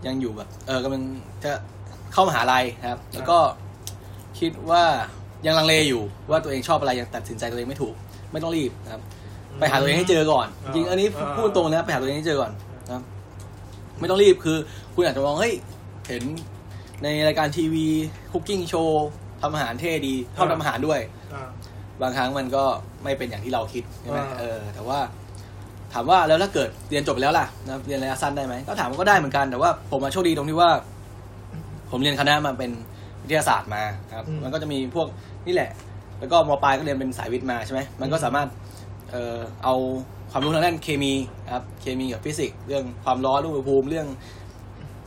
[0.07, 1.03] ยังอยู่แบบ เออกำลัง
[1.45, 1.51] จะ
[2.13, 3.39] เข้ามหาลัยนะครับ แล้วก็
[4.39, 4.85] คิดว่า
[5.47, 7.95] ยังลังเลอยู่ว่าตัวเองชอบอะไรยังตัดสินใจตัวเองไม่ถูก
[8.33, 9.01] ไม่ต้องรีบนะครับ
[9.59, 11.07] ไปหาตัวเองให้เจอก่อน จริงๆอันนี้
[11.37, 12.53] พูดตรงนะไปหาตัวเองให้เจอก่อน
[12.87, 13.03] นะครับ
[14.01, 14.57] ไม่ต้องรีบคือ
[14.95, 15.55] คุณอาจจะมองเฮ้ย
[16.09, 16.23] เห็น
[17.03, 17.87] ในรายการทีวี
[18.33, 19.07] คุกกิ้งโชว์
[19.41, 21.01] ทำอาหารเท่ดีชอบทำอาหารด้วย
[21.35, 21.49] อ่า
[22.03, 22.65] บางครั้งมันก็
[23.05, 24.99] ไม่เป็นอย่างที่เราคิดใช่ไหมอ่าเออ แต่ว่า
[25.93, 30.71] ถามว่าแล้วถ้าเกิดเรียนจบไปแล้วล่ะนะเรียนระยะสั้นได้ไหมก็ถามว่าก็ได้เหมือนกันแต่ว่า ผมมาโชคดีตรงที่ว่า
[31.91, 32.90] ผมเรียนคณะมาเป็นวิ
[33.33, 35.07] ทยาศาสตร์มาครับมันก็จะมีพวก
[35.47, 35.71] นี่แหละ
[36.21, 38.49] แล้วก็มปลายก็เรียนเป็นสายวิทย์มาใช่ไหมมันก็สามารถ
[39.11, 39.75] เอ่อเอา
[40.33, 41.13] ความรู้ทางด้านเคมี
[41.55, 44.07] ครับ เคมีกับฟิสิกส์เรื่องความร้อนอุณหภูมิเรื่อง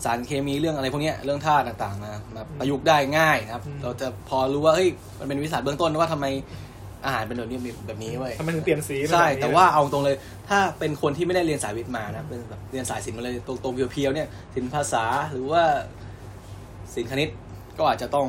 [0.03, 6.25] สารเคมีเรื่องอะไรพวกเนี้ยเรื่องธาตุต่างๆมามาประยุกต์ได้ง่ายนะครับเราจะพอรู้ว่าเฮ้ยมันเป็นวิทยาศาสตร์เบื้องต้นว่าทำไม
[7.05, 10.15] อาหารเป็นแบบนี้แบบนี้เว้ย ทำไมถึงเปลี่ยนสีเป็นใช่ บบนี้แต่ว่าเอาตรงเลย
[10.49, 15.63] ถ้าเป็นคนที่ไม่ได้เรียนสายวิทย์มานะ เป็นแบบเรียนสายศิลป์มาเลยตรงๆเพียวๆเนี่ยศิลป์ภาษาหรือว่า
[16.93, 17.29] ศิลป์คณิต
[17.77, 18.27] ก็อาจจะต้อง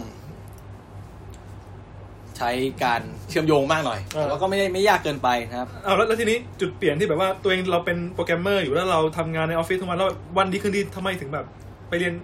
[2.39, 2.51] ใช้
[2.85, 11.47] การเชื่อมโยงมากหน่อยแต่ว่าก็ไม่ได้ไม่ยากเกินไปนะครับ เอาแล้วแล้วทีนี้จุดเปลี่ยนที่แบบว่าตัวเองเราเป็นโปรแกรมเมอร์อยู่แล้วเราทำงานในออฟฟิศทุกวันแล้ววันดีคืนดีทำไมถึงแบบ
[11.89, 12.15] ไปเรียน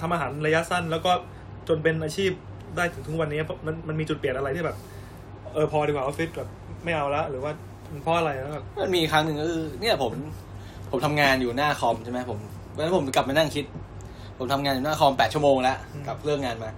[0.00, 1.12] ทำอาหารระยะสั้น แล้วก็
[1.68, 2.30] จนเป็นอาชีพ
[2.76, 4.76] ได้ถึงทุกวันนี้เพราะมันมันมีจุดเปลี่ยนอะไรที่แบบ
[5.54, 6.48] เออพอดีกว่าออฟฟิศแบบ
[6.84, 7.52] ไม่เอาละหรือว่า
[7.90, 10.12] มันเพราะอะไรแล้วแบบมันมีครั้งหนึ่งก็คือเนี่ยผม
[10.90, 12.38] ผมทำงานอยู่หน้าคอมใช่ไหมผม
[12.74, 13.64] วันนั้นผมกลับมานั่งคิด
[14.42, 15.76] ผมทำงานอยู่หน้าคอมแปดชั่วโมงแล้ว
[16.08, 16.70] กลับเลิกงานมา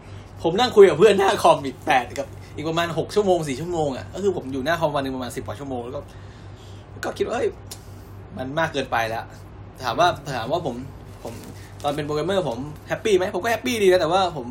[0.42, 6.00] ผมนั่งคุยกับเพื่อนหน้าคอมอีกแปดกับอีกประมาณหกชั่วโมงสี่ชั่วโมงอะก็คือผมอยู่หน้าคอมวันหนึ่งประมาณสิบกว่าชั่วโมงแล้วก็
[7.04, 7.48] ก็คิดว่าเอ้ย
[8.36, 9.24] มันมากเกินไปแล้ว
[9.82, 10.74] ถามว่าถามว่าผม
[11.24, 11.34] ผม
[11.82, 14.46] ตอนเป็นโปรแกรมเมอร์ผม happy ไหมผมก็ happy ดีนะแต่ว่าผม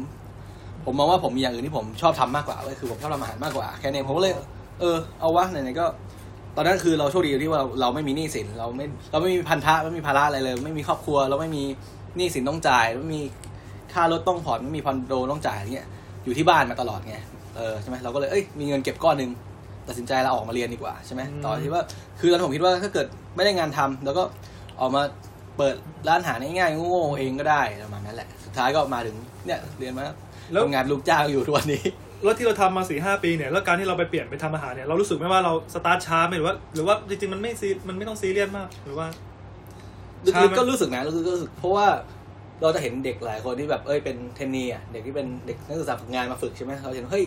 [0.85, 4.33] ผมมองว่าผมมีอย่างอื่นที่ผมชอบทำมากกว่าก็คือผมชอบทำอาหารมากกว่าแค่นี้ผมก็เลย
[4.79, 5.85] เออเอาวะไหนๆก็
[6.55, 11.63] ตอนนั้นคือเราโชคดีที่ว่าเราไม่มีหนี้สินเราไม่เราไม่มีพันธะไม่มีภาระอะไรเลย ไม่มีครอบครัว เราไม่มี
[12.17, 13.21] นี้สินต้องจ่ายไม่มี
[13.93, 15.87] ค่ารถต้องผ่อนไม่มีคอนโดต้องจ่ายอะไรเงี้ย
[16.23, 17.15] อยู่ที่บ้านมาตลอดไง
[17.55, 19.29] เออใช่ไหมเราก็เลยเอ้ยมีเงินเก็บก้อนหนึ่ง
[19.87, 21.83] ตัดสินใจเราออกมาเรียนดีกว่าใช่ไหมต่อที่ว่า
[22.19, 24.23] คือตอนนนผมคิดว่าถ้าเกิดไม่ได้งานทำแล้วก็
[24.81, 25.01] ออกมา
[25.57, 25.75] เปิด
[26.07, 31.83] ร้านอาหารง่ายๆโง่ๆเองก็ได้ประมาณนั้นแหละสุดท้ายก็มาถึงเนี่ยเรียนมาแล้วทำงานลูกจ้างอยู่ทุกวันนี้
[32.23, 39.32] แล้วที่เราทำมาสี่ห้าปีเนี่ยแล้วการที่เราไปเปลี่ยนไปทำอาหารเนี่ยเรารู้สึกไหมว่าเราสตาร์ทช้าไหมหรือว่า หรือว่าจริงๆมันไม่ se มันไม่ต้องซีเรียสมากหรือว่าช้า
[40.25, 41.87] ลึกๆก็รู้สึกนะลึกๆก็รู้สึก เพราะว่า
[42.61, 47.25] เราจะเห็นเด็กหลายคนที่แบบเอ้ยเป็น trainee อะเด็กที่เป็นเด็กนักศึกษาฝึกงานมาฝึกใช่ไหมเราเห็นเฮ้ย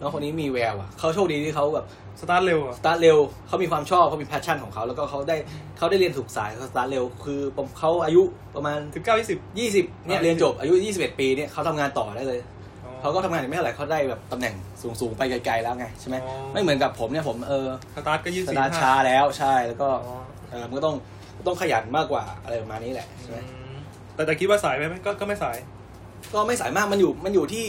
[0.00, 1.86] น้องคนนี้มีแววอะเขาโชคดีที่เขาแบบ
[2.20, 5.36] สตาร์ทเร็วอะสตาร์ทเร็วเขามีความชอบเขามี passion ของเขาแล้วก็เขาได้
[5.78, 8.22] เขาได้เรียนถูกสายเขาสตาร์ทเร็วคือผมเขาอายุ
[8.54, 9.38] ประมาณสิบเก้ายี่สิบ
[9.94, 12.40] 20เนี่ยอ่าเรียนจบอายุ21ปีเนี่ยเขาทำงานต่อได้เลย
[13.00, 14.54] เขาก็ทำงานไม่เท่าไหร่เขาได้แบบตำแหน่ง
[15.00, 16.16] สูงๆไปไกลๆแล้วไงใช่ไหม
[16.52, 17.66] ไม่เหมือนกับผมเนี่ยผมเออ
[17.96, 20.16] สตาร์ทก็ยี่สสิบตาร์ทช้าแล้วใช่แล้วก็อ๋อ
[20.50, 20.96] เออมันก็ต้อง
[21.46, 23.38] ต้องขยันมากกว่าอะไรประมาณนี้แหละใช่ไหม
[24.14, 25.56] แต่แต่คิดว่าสายไหมก็ก็ไม่สาย
[26.34, 27.66] ก็ไม่สายมากมันอยู่มันอยู่ที่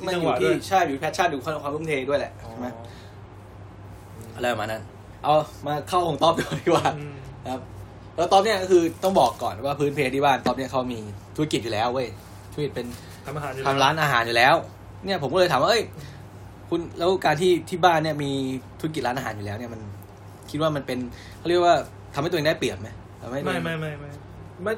[0.00, 2.66] ที่มันจัองหยู่วะด้ที่วยใช่อยู่แพชชั่นอยู่ความความทุ่มเทด้วยแหละใช่ไหม
[4.36, 4.82] อะไรประมาณนั้น
[5.22, 5.34] เอา
[5.66, 7.14] มาเข้าของต๊อบก่อนดีกว่าอืม
[7.50, 7.60] ครับ
[8.16, 10.98] แล้วต๊อบเนี่ยก็คือต้องบอกก่อนว่าพื้นเพที่บ้านต๊อบเนี่ยเขามี
[11.36, 12.08] ธุรกิจอยู่แล้วเว้ย
[12.52, 12.86] ธุรกิจเป็น
[13.26, 14.54] ทำอาหารอยู่ทำร้านอาหารอยู่แล้ว
[15.04, 15.82] เนี่ยผมก็เลยถามว่าเอ้ย
[16.68, 18.30] คุณแล้วการที่ที่บ้านเนี่ยมี
[18.80, 19.80] ธุรกิจร้านอาหารอยู่แล้วเนี่ยมัน
[20.50, 20.98] คิดว่ามันเป็น
[21.38, 21.74] เขาเรียกว่า
[22.14, 24.10] ทำให้ตัวเองได้เปรียบไหมทำให้ตัว ไม่เองไม่ไม่ไม่
[24.62, 24.72] ไม่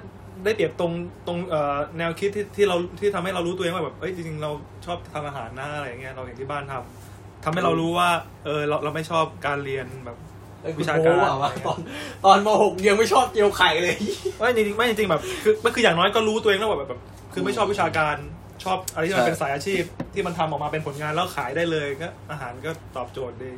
[0.45, 0.93] ได้เปรียบตรง
[1.27, 4.51] ตรงเอ่อแนวคิดที่ที่เราที่ทำให้เรารู้ตัวเองว่าแบบเอ้ยจริงๆเรา
[4.87, 8.09] ชอบทำอาหารนะอะไรอย่างเงี้ยเราเห็นที่บ้านทำทำให้เรารู้ว่า
[8.45, 10.17] เออเราเราไม่ชอบการเรียนแบบ
[10.63, 11.79] เอ้ยคุณวิชาโม้การอะวะตอน
[12.25, 13.95] ตอนมหกยังไม่ชอบเจียวไข่เลย
[14.39, 17.01] ไม่จริงๆไม่จริงๆแบบคือไม่คืออย่างน้อยก็รู้ตัวเองแล้วว่าแบบแบบ
[17.33, 18.17] คือไม่ชอบวิชาการ
[18.65, 19.83] ชอบอะไรที่มันใช่เป็นสายอาชีพ
[20.15, 23.53] ที่มันทำออกมาเป็นผลงานแล้วขายได้เลยก็อาหารก็ตอบโจทย์ดี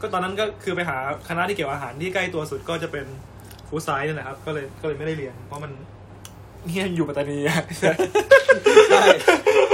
[0.00, 0.96] ก็ตอนนั้นก็คือไปหา
[1.28, 3.06] คณะที่เกี่ยวกับอาหารที่ใกล้ตัวสุดก็จะเป็น
[3.68, 5.70] ฟู้ดไซน์นี่แหละครับ ก็เลยก็เลยไม่ได้เรียน เพราะมัน
[6.66, 9.04] เนี่ยอยู่ปัตตานีอะ ใช่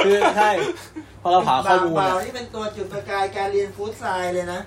[0.05, 0.51] คือใช่
[1.23, 4.61] พอเราหาข้อมูลบ่าอะวๆนี่เป็นตัวจุดประกายการเรียนฟู้ดไซน์เลยนะ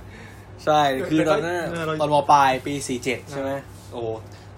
[0.65, 3.51] ใช่คือตอนนั้นเออเรา ตอนมปลายปี 47 ใช่ไหม
[3.91, 4.07] โอ้โห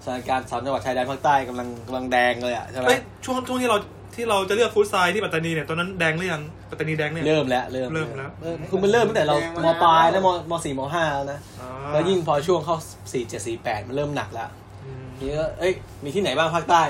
[0.04, 3.76] สถานการณ์สามจังหวัดชายแดนภาคใต้กำลังกำลังแดงเลยอะใช่ไหม เอ้ยช่วงช่วงที่เรา
[4.16, 12.76] ที่เราจะเลือกฟู้ดไซน์ที่ปัตตานีเนี่ยตอนนั้นแดงหรือยังปัตตานีแดงเนี่ยเริ่มแล้วเริ่มเริ่มแล้วเออคือมันเริ่มตั้งแต่เราแดงมามปลายแล้วมมสี่มห้าแล้วนะอ่าแล้วยิ่งพอช่วงเข้า
[13.12, 14.48] 4 7 4 8มันเริ่มหนักแล้ว
[14.84, 15.72] อืมนี่ก็เอ้ย
[16.04, 16.82] มีที่ไหนบ้างภาคใต้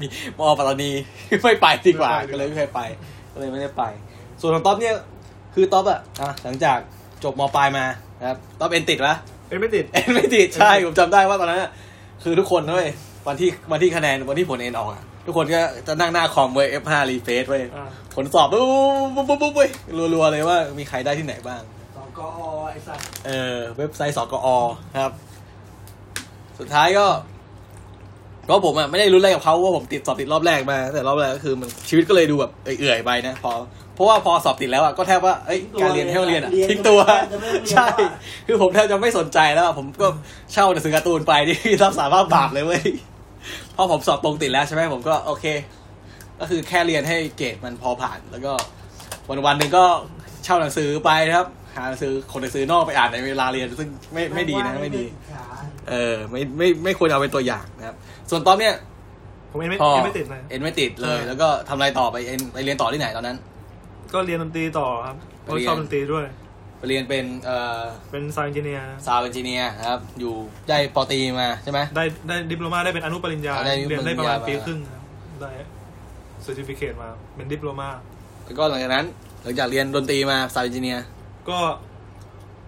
[0.00, 0.06] มี
[0.38, 0.90] มอปัตตานี
[1.42, 2.80] ไม่ไปดีกว่าไม่ไปดีกว่าก็เลยไม่เคยไป
[3.32, 3.82] ก็เลยไม่ได้ไป
[4.40, 4.94] ส่วนของต๊อปเนี่ย
[5.54, 6.78] คือต๊อปอะอะหลังจาก
[7.24, 7.84] จบมปลายมา
[8.20, 9.16] นะครับต๊อปเอ็นติดปะ
[9.48, 11.70] เอ้ยไม่ติดเอ็นไม่ติดใช่ผมจำได้ว่าตอนนั้นอะ
[12.22, 12.86] คือทุกคนด้วย
[13.28, 18.62] วันที่วันที่คะแนนวันที่ผลเอ็นออกอะ ทุกคนก็จะนั่งหน้าคอมเว้ย F5 refresh เว้ยอ่าผลสอบปุ๊บ
[19.14, 19.70] ปุ๊บปุ๊บปุ๊บเว้ย
[20.14, 21.62] รัวๆเลยว่ามีใครได้ที่ไหนบ้าง
[21.96, 22.28] สองกอ
[22.70, 24.48] ไอ้สัสเออ เว็บไซต์สกอ
[24.98, 25.12] ครับ
[26.58, 27.06] สุดท้ายก็
[28.48, 33.52] ก็ผมอะไม่ได้รุนแรงกับเขาว่าผมติดสอบติดรอบแรกมา แต่รอบแรกก็คือมันชีวิตก็เลยดูแบบเอื่อยๆไปนะพอ
[33.94, 37.00] เพราะว่าพอสอบติดแล้วอะก็แทบว่าเอ้ยการเรียนให้เราเรียนอะทิ้งตัว
[37.70, 37.86] ใช่
[38.46, 40.06] คือผมแทบจะไม่สนใจแล้วอะผมก็
[40.52, 43.09] เช่าหนังสือการ์ตูนไปที่รับสารภาพบาปเลยเว้ยพ
[43.80, 45.44] อผมสอบตรงติดแล้วใช่ไหมผมก็โอเค
[46.40, 48.52] ก็คือแค่เรียนให้เกรดมันพอผ่าน แล้วก็
[49.28, 49.84] วันวันๆหนึ่งก็
[50.44, 55.04] เช่าหนังสือไปนะครับ หาหนังสือคนหนังสือนอกไปอ่านในเวลาเรียนซึ่งไม่ไม่ดีนะไม่ดี
[55.90, 57.96] เออ ไม่ไม่ไม่ควรเอาเป็นตัวอย่างนะครับ
[58.30, 58.74] ส่วนตอนเนี้ย
[59.50, 63.36] ผมเอ็นไม่พอเอ็นไม่ติดเลยเอ็นไม่ติดเลยใช่แล้วก็ทำอะไรต่อไปเอ็นไปเรียนต่อที่ไหนตอนนั้น
[64.14, 66.24] ก็เรียนดนตรีต่อครับเพราะเรียนชอบดนตรีด้วย
[66.80, 70.34] ไปเรียนเป็นเอ่อเป็น sound engineer sound engineer ครับ อยู่
[70.68, 75.02] ได้ปอตรีมาใช่ไหม ได้ได้ diploma ได้เป็นอนุปริญญาอ่าได้เรียนได้ประมาณปริญญาปีครึ่งครับ
[75.40, 75.50] ได้
[76.42, 77.88] certificate มาเป็น diploma
[78.44, 79.06] แล้วก็หลังจากนั้น
[79.42, 81.04] หลังจากเรียนดนตรีมา sound engineer
[81.48, 81.58] ก็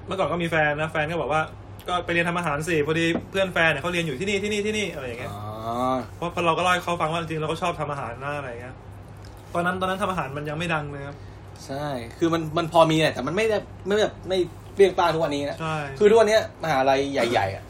[0.06, 1.42] เมื่อก่อนก็มีแฟนนะแฟนก็บอกว่า
[1.88, 5.42] ก็ไปเรียนทำอาหารสิพอดีเพื่อนแฟนเนี่ยเขาเรียนอยู่ที่นี่ที่นี่ที่นี่อะไรอย่างเงี้ยอ๋อ
[6.16, 8.74] เพราะเราก็เล่าให้เขาฟังว่าจริงๆเราก็ชอบทำอาหารนะอะไรเงี้ย
[9.54, 11.16] ตอนนั้นตอนนั้นทำอาหารมันยังไม่ดังเลยครับ
[11.66, 11.86] ใช่
[12.18, 14.38] คือมันมันพอมีแหละแต่มันไม่ได้ไม่แบบไม่
[14.74, 17.64] เปรี้ยงป้างทุกวันนี้นะ ใช่ คือทุกวันเนี้ยมหาลัยใหญ่ ๆอะ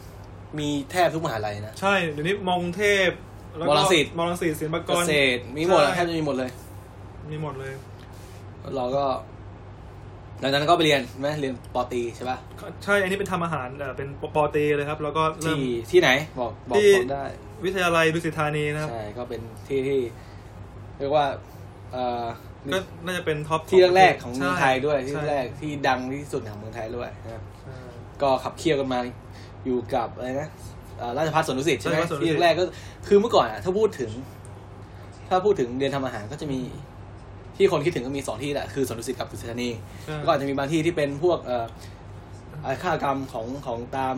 [0.59, 3.09] มีแทบทุกมหาลัยนะ ใช่ เดี๋ยวนี้มอกรุงเทพ
[3.57, 6.49] แล้วก็มอรังสิต มอรังสิตศิลปากรเกษตรมีหมดอะใช่แทบจะมีหมดเลย
[7.31, 7.73] มีหมดเลย
[8.77, 9.05] เราก็
[10.39, 12.37] หลังจากนั้นก็ไปเรียนใช่ไหมเรียนปอตรีใช่ปะ
[12.83, 17.25] ใช่ อันนี้เป็นทำอาหารเอ่อเป็นปอตรีเลยครับ แล้วก็เริ่มที่มที่ไหนบอกบอกที่บอกได้
[17.65, 19.99] วิทยาลัยดุสิตธานีนะครับ ใช่ก็เป็นที่ที่
[20.99, 21.25] เรียกว่า
[21.91, 22.25] เอ่อ
[22.73, 27.75] ก็น่าจะเป็น top ที่แรกๆของเมืองไทยด้วยที่ใช่แรกที่ดังที่สุดของเมืองไทยด้วยนะครับใช่
[28.21, 28.99] ก็ขับเคี่ยวกันมา
[29.65, 30.49] อยู่กับอะไรนะ
[30.97, 32.63] เอ่อราชภัฏสวนดุสิตใช่ไหมราชภัฏสวนดุสิที่ตแรกก็
[33.07, 34.11] คือเมื่อก่อนอะถ้าพูดถึง
[35.29, 36.59] ถ้าพูดถึงเรียนทำอาหารก็จะมี
[37.57, 39.69] ที่คนคิดถึงก็มีสองที่แหละคือสวนดุสิตกับดุสิตธานี
[40.05, 41.65] ใช่แล้วก็อาจจะมีบางที่ที่เป็นพวกเอ่อ
[42.65, 44.15] อาฆากรรมของของตาม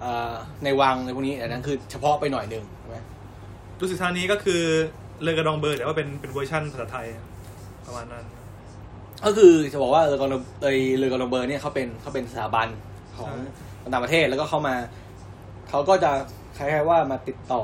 [0.00, 2.98] เอ่อในวังในพวกนี้อันนั้นคือเฉพาะไปหน่อยหนึ่งใช่ไหม
[3.78, 4.62] ดุสิตธานีก็คือ
[5.22, 7.06] เรือกระดองเบอร์แต่ว่าเป็นเป็นเวอร์ชันภาษาไทย
[7.86, 8.24] ประมาณนั้น
[9.26, 10.30] ก็คือจะบอกว่าเรือกอง
[10.62, 12.68] เอยเรือกองเบอร์เนี่ยเขาเป็นเขาเป็นสถาบัน
[13.16, 13.30] ของ
[13.80, 14.74] ใช่ต่างประเทศแล้วก็เข้ามา
[15.68, 16.10] เขาก็จะ
[16.56, 17.62] คล้ายๆว่ามาติดต่อ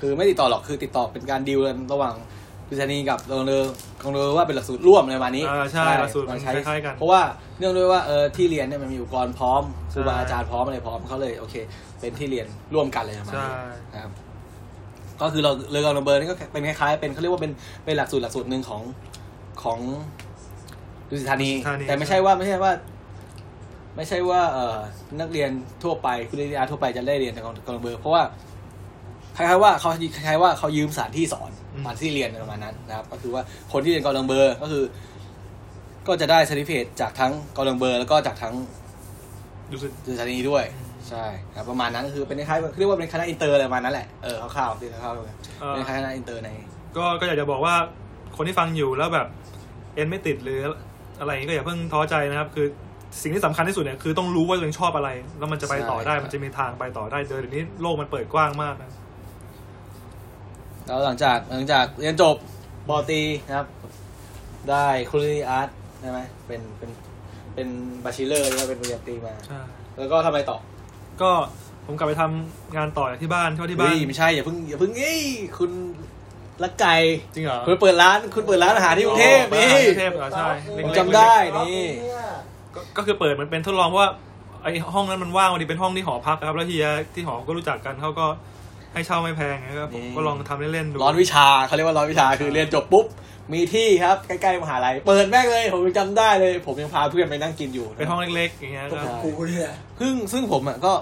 [0.00, 2.14] คือไม่ติดต่อหรอกคือติดต่อเป็นการดีลกันระหว่าง
[2.68, 3.62] ดุสิตธานีกับโรงเรือ
[4.02, 7.22] กองเรือว่าเป็นหลักสูตรร่วมในวันนี้อ่าใช่หลักสูตรมันมาใช้คล้ายๆกัน เพราะว่า
[7.58, 11.54] เนื่องด้วยว่าเออที่เรียนเนี่ยมันมีอุปกรณ์พร้อมครูบาใช่อาจารย์พร้อมอะไรพร้อมเขาเลยโอเค
[12.00, 13.52] เป็นที่เรียนร่วมกันเลยประมาณใช่นี้
[13.94, 14.12] นะครับ
[15.20, 17.52] ก็คือเราเรือกองเบอร์นี่ก็เป็นคล้ายๆเป็นเขาเรียกว่าเป็น
[17.84, 18.82] เป็นหลักสูตรหลักสูตรหนึ่งของ
[19.62, 19.78] ของ
[21.08, 22.72] ดุสิตธานีดุสิตธานีแต่ไม่ใช่ว่าไม่ใช่ว่า
[23.96, 24.78] ไม่ใช่ว่าเอ่อ
[25.20, 25.50] นักเรียน
[25.82, 28.22] ทั่วไปคุณเรียนทั่วไปจะได้เรียนในกอร์กอร์ดองเบลอ เพราะว่า
[29.36, 34.84] คล้ายๆว่าเขาคล้ายๆว่าเขายืมสถานที่สอนสถานที่เรียนประมาณนั้นนะครับ ก็คือว่าคนที่เรียนกอร์ดองเบลอก็คือ
[36.06, 38.54] ก็จะได้ certificate จากทั้งกอร์ดองเบลอ แล้วก็จากทั้ง
[39.70, 40.64] ดุสิตดุสิตธานีด้วย
[41.10, 46.50] ใช่ครับประมาณนั้นก็คือเป็นคล้ายๆเรียกว่าเป็นคณะอินเตอร์อะไรประมาณนั้นแหละเออคร่าวๆที่คร่าวๆเอ่อเป็นคณะอินเตอร์ใน
[46.96, 47.74] ก็ก็อยากจะบอกว่า
[48.36, 49.26] คนที่ฟังอยู่แล้วแบบ
[49.94, 50.60] เอ็นไม่ติดหรือ
[51.20, 52.66] อะไรอย่างงี้ก็อย่าเพิ่งท้อใจนะครับ คือ
[53.22, 58.90] สิ่งที่สำคัญที่สุดเนี่ยคือต้องรู้ว่าตัวเองชอบอะไร แล้วมันจะไปต่อได้ใช่มันจะมีทางไปต่อได้เดี๋ยวนี้โลกมันเปิดกว้างมากนะ
[60.86, 62.36] แล้วหลังจากหลังจากเรียนจบ
[62.88, 63.66] ปอตรีนะครับ
[64.70, 65.68] ได้ culinary arts
[66.00, 66.90] ใช่ไหมเป็นเป็น
[67.54, 67.68] เป็น
[68.04, 69.62] bachelor หรือว่าเป็นปริญญาตรีมาใช่
[69.98, 70.58] แล้วก็ทำอะไรต่อ
[71.22, 71.30] ก็
[71.86, 75.22] ผมกลับไปทำงานต่อที่บ้านเพราะที่บ้าเฮ้นยไม่ใช่อย่าเพิ่งอย่าเพิ่งเอ้ย
[75.58, 75.70] คุณ
[76.62, 76.94] ละไก่
[77.34, 81.84] จริงเหรอคุณเปิดร้านคุณเปิดร้านอาหารที่กรุงเทพอ๋อนี่กรุงเทพเหรอใช่ผเล็มกๆจำได้นี่
[82.74, 84.10] ก็ก็คือเปิดมันเป็นทดลองเพราะว่า
[84.62, 88.26] ไอห้องนั้นมันว่างพอดีเป็นห้องที่หอพักครับแล้วเฮียที่หอก็รู้จักกันเขาก็
[88.96, 93.06] ให้เช่าไม่แพงนะครับผมก็ลองทำเล่นๆดูร้อนวิชาเขาเรียกว่าร้อนวิชาคือเรียนจบปุ๊บ
[93.52, 100.92] มีที่ครับใกล้ๆมหาลัยเปิดแม่งเลยผมยังจำได้เลย ผมยังพาเพื่อนไปนั่งกินอยู่เป็นห้องเล็กๆอย่างเงี้ยก็ใช่กูเนี่ยซึ่งซึ่งผมอะก็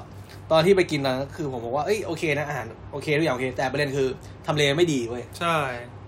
[0.53, 4.09] ตอนที่ไปกินนั้นก็คือผมบอกว่าเอ้ยโอเคนะอาหารโอเคทุกอย่างโอเค แต่ประเด็นคือ
[4.47, 5.57] ทำเลไม่ดีเว้ยใช่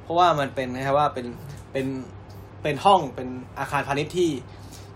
[0.05, 1.27] เพราะว่ามันเป็นนะครับว่าเป็น
[1.73, 1.87] เป็น
[2.63, 4.31] เป็นห้องเป็นอาคารพาณิชย์ที่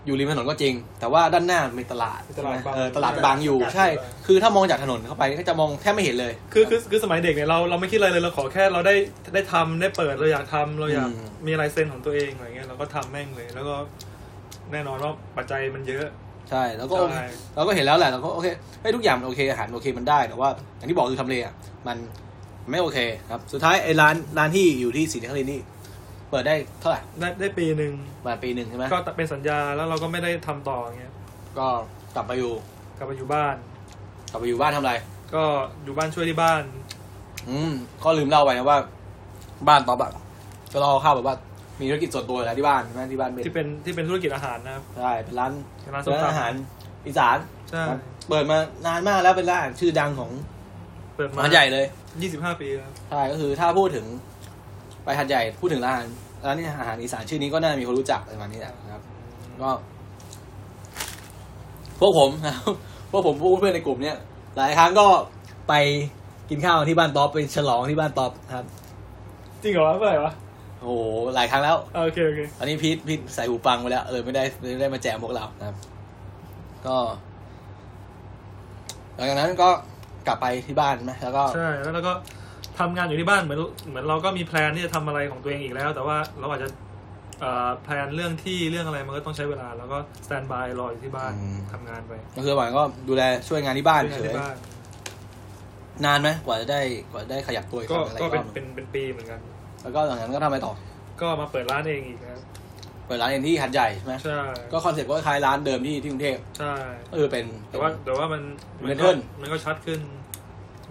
[0.05, 3.87] อยู่ริมถนนก็จริง แต่ว่าด้านหน้ามันมีตลาดตลาดใช่ไหมบาง เออตลาดบางอยู่ใช่
[4.27, 8.95] คือถ้ามองจากถนนเข้าไปก็จะมองแทบไม่เห็นเลย คือคือคือสมัยเด็กเนี่ยเราเราไม่คิดอะไรเลยเราขอแค่เราได้
[9.33, 13.75] ได้ทำได้เปิดเราอยากทำเราอยากอืม มีลายเซ็นของตัวเองอะไรเงี้ยเราก็ทำแม่งเลย แล้วก็
[14.71, 16.05] แน่นอนว่าปัจจัยมันเยอะ
[16.49, 18.47] ใช่แล้วก็โอเคใช่ เราก็เห็นแล้วแหละเราก็โอเค
[18.81, 21.53] ให้ยทุกอย่างมันโอเคอาหารโอเคมันได้แต่ว่าอย่างที่บอกคือทำเลอะ
[21.87, 21.97] มัน
[22.71, 25.61] ไม่โอเคครับสุดท้ายไอ้ร้านร้านที่อยู่ที่ศรีนครินทร์นี่
[26.31, 31.13] เปิดได้เท่าไหร่ได้ได้ปีหนึ่งประมาณปีหนึ่งใช่ไหมก็เป็นสัญญาแล้วเราก็ไม่ได้ทำต่ออย่างเงี้ย
[31.57, 31.67] ก็
[32.15, 32.53] กลับไปอยู่
[32.97, 33.55] กลับไปอยู่บ้าน
[34.31, 34.93] กลับไปอยู่บ้านทำอะไร
[35.33, 35.43] ก็
[35.83, 36.61] อยู่บ้านช่วยที่บ้าน
[37.49, 38.77] อืมก็ลืมเล่าไปนะว่า
[39.67, 40.11] บ้านต๊อบอะ
[40.73, 41.35] ก็เล่าข้าวแบบว่า
[41.79, 46.53] มีธุรกิจส่วนตัวอยู่แล้วที่บ้านใช่ไหมที่บ้านเป็นที่เป็นที่เป็นธุรกิจอาหารนะครับ ใช่เป็นร้านเป็นร้านส้มร้านตำ อาหาร
[47.07, 47.37] อีสาน
[47.69, 50.31] ใช่ครับเปิดมานานมากแล้วเป็นร้านอาหารชื่อดังของ
[51.15, 51.85] เปิดมาหัดใหญ่เลย
[52.21, 54.05] ยี่สิบห้าปีแล้ว ใช่ก็คือถ้าพูดถึง
[55.03, 59.03] ไปหัดใหญ่พูดถึงร้านร้านนี้อาหารอีสานชื่อนี้ก็น่ามีคนรู้จักประมาณนี้แหละนะครับ
[59.61, 59.71] ก็
[61.99, 62.73] พวกผมนะครับ
[63.11, 64.17] พวกผมพวกเพื่อนในกลุ่มเนี้ย
[64.57, 65.07] หลายครั้งก็
[65.69, 65.73] ไป
[66.49, 68.65] กินข้าวที่บ้านต๊อบไปฉลองที่บ้านต๊อบครับ
[69.63, 70.33] จริงเหรอวะเมื่อไหร่วะ
[70.79, 70.93] โอ้โห
[71.35, 75.77] หลายครั้งแล้วเออโอเคโอเคอันนี้พีทพีทใส่หูฟังไปแล้วเออไม่ได้ไม่ได้มาแจมพวกเรานะครับ
[76.87, 76.97] ก็
[79.15, 79.69] หลังจากนั้นก็
[80.27, 82.13] กลับไปที่บ้านไหมแล้วก็ใช่แล้วเราก็
[82.79, 86.69] ทำงานอยู่ที่บ้านเหมือนเหมือนเราก็มีแพลนที่จะทำอะไรของตัวเองอีกแล้ว แต่ว่าเราอาจจะ
[87.41, 91.31] เอ่อแพลนเรื่องที่เรื่องอะไรมันก็ต้องใช้เวลา แล้วก็สแตนบายรออยู่ที่บ้าน
[91.73, 94.55] ทำงานไปก็คือหวานก็ดูแลช่วยงานที่บ้านช่วยงาเฉนยที่บ้าน
[96.05, 96.81] นานไหมกว่าจะได้
[97.11, 99.39] กว่าจะได้ขยับตัวอีกคก็รั้งอะไรก็รเป็นอบเป็นเป็นปีเหมือนกัน
[99.83, 100.73] แล้วก็หลังจากนั้นก็ทำอะไรต่อ
[101.21, 102.41] ก็มาเปิดร้านเองอีกนะครับ
[103.07, 106.73] เปิดร้านเองที่หัดใหญ่ใช่ไหมใช่ก็คอนเซ็ปต์ก็คล้ายร้านเดิมที่ที่กรุงเทพใช่
[107.11, 108.41] ก็คือเป็นแต่ว่าแต่ว่ามัน
[108.87, 109.99] เป็นก็เทิร์นมันก็ชัดขึ้น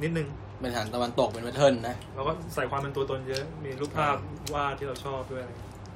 [0.02, 0.28] นิดนึง
[0.60, 4.16] เป็นอาหารตะวันตกเป็นแพทเทิร์นนะ เราก็ใส่ความเป็นตัวตนเยอะ มีรูปภาพ
[4.54, 5.44] วาดที่เราชอบด้วย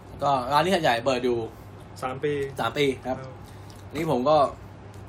[0.08, 1.38] แล้วก็ร้านที่หัดใหญ่เปิดอยู่
[2.02, 3.16] สามปีสามปีครับ
[3.88, 4.36] อันนี้ผมก็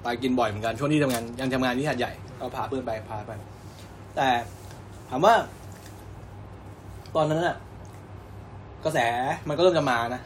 [0.03, 3.31] ไปกินบ่อยเหมือนกันช่วงที่ทำงานยังทำงานที่หัดใหญ่ก็พาเพื่อนไปพาไป
[4.15, 4.27] แต่
[5.09, 5.33] ถามว่า
[7.15, 7.57] ตอนนั้นน่ะ
[8.85, 8.99] กระแส
[9.47, 10.21] มันก็เริ่มจะมานะ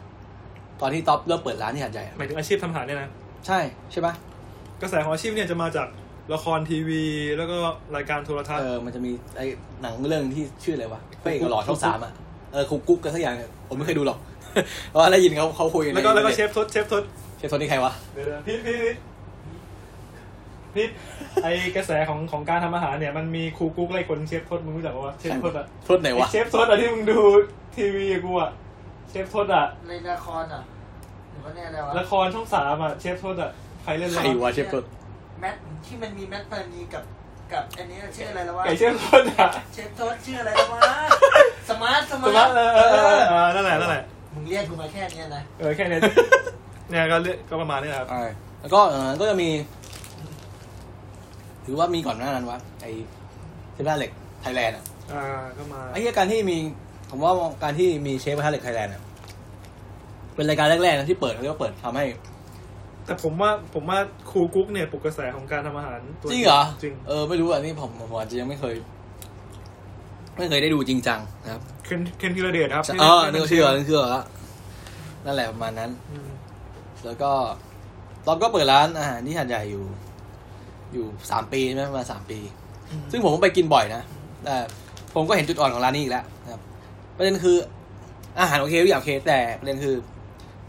[0.82, 3.10] ตอนที่ท็อปเริ่มเปิดร้านที่หัดใหญ่อะหมายถึงอาชีพทำอาหารเนี่ยนะ
[3.48, 3.60] ใช่
[3.92, 4.14] ใช่ปะ
[4.82, 5.88] กระแสของอาชีพเนี่ยจะมาจาก
[6.34, 7.04] ละครทีวี
[7.38, 7.58] แล้วก็
[7.96, 9.46] รายการโทรทัศเอน์อมันจะมีไอ้
[9.82, 12.14] หนังเรื่องที่ชื่ออะไรวะเฟ้กับหล่อช่องสามอะ
[12.54, 14.20] เออคุกกุ๊กกันสักอย่างเนี่ยผมไม่เคยดูหรอก
[14.90, 17.04] เพราะว่าได้ยินเขาเขาคุยกันแล้วก็ในแล้วก็เชฟทศเชฟทศ
[17.38, 18.96] เชฟโทนี่ใครวะเดี๋ยวๆพี่พี่พี่
[20.76, 20.88] พี่
[21.44, 27.20] ไอกระแสของของการทำอาหารเนี่ยมันมีครูกุ๊กไล่คนเชฟทศมึงรู้จักปะวะเชฟทศอะโทษไหนวะไอ้เชฟทศอะที่มึงดู
[27.76, 28.52] ทีวีกับกูอะ
[29.10, 30.62] เชฟทศอะในละครอะ
[31.32, 33.52] หรือว่าเนี่ยอะไรวะละครช่องสามอะเชฟทศอะ
[33.84, 34.84] ใครเล่นใครวะวะเชฟโทษ
[35.40, 37.04] แมทที่มันมีแมทพานีกับ
[37.54, 40.82] กับอันนี้ชื่ออะไรแล้ววะไก่เชฟทศอะเชฟโทษชื่ออะไรแล้ววะ
[41.70, 46.02] สมาร์ทสสมามาร์ร์ททเออเออเออเออนั่นแหละนั่นแหละมึงเรียกกูมาแค่เนี้ยนะเออแค่เนี้ย
[46.90, 48.24] เนี่ยก็เรียกก็ประมาณนี้แหละครับใช่
[48.62, 49.50] แล้วก็เออก็จะมี
[51.66, 52.92] ถือว่ามีก่อนหน้านั้นวะไอ้
[53.74, 55.24] เชฟกระทะเหล็กไทยแลนด์อะอ่า
[55.58, 56.58] ก็มาไอ้เหี้ยการที่มี
[57.10, 59.02] ผมว่าการที่มีเชฟกระทะเหล็กไทยแลนด์อะ
[60.36, 62.06] เป็นรายการแรกๆนะที่เปิดเขาเรียกว่าเปิดทำให้
[63.10, 64.00] แต่ผมว่าผมว่า
[64.32, 68.76] ครูกุ๊กเนี่ยปลุกกระแสของการทำอาหารตัวจริงเหรอจริงเออไม่รู้อะนี่ผมผมอาจจะยังไม่เคย
[70.38, 74.26] ไม่เคยได้ดูจริงจังนะครับเคนเคนธีรเดชครับที่เออล่นี่ก็เชื่อนี่เชื่อแล้ว
[75.26, 76.30] นั่นแหละประมาณนั้นอืม
[77.06, 77.32] แล้วก็
[78.26, 79.84] ตอนก็เปิดร้านอาหารที่หัดใหญ่อยู่
[80.94, 82.40] อยู่สามปีใช่ไหมประมาณสามปี
[83.12, 84.04] ซึ่งผมก็ไปกินบ่อยนะ
[84.44, 84.56] แต่
[85.14, 86.62] ผมก็เห็นจุดอ่อนของร้านนี้อีกแล้วนะครับ
[87.18, 87.58] ประเด็นคือ
[88.40, 89.96] อาหารโอเคทุกอย่างโอเคแต่ประเด็นคือ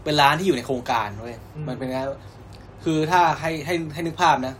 [0.03, 1.97] เป็นร้านที่อยู่ในโครงการเว้ยมันเป็นไง
[2.83, 4.55] คือถ้าให้ให้ให้นึกภาพนะ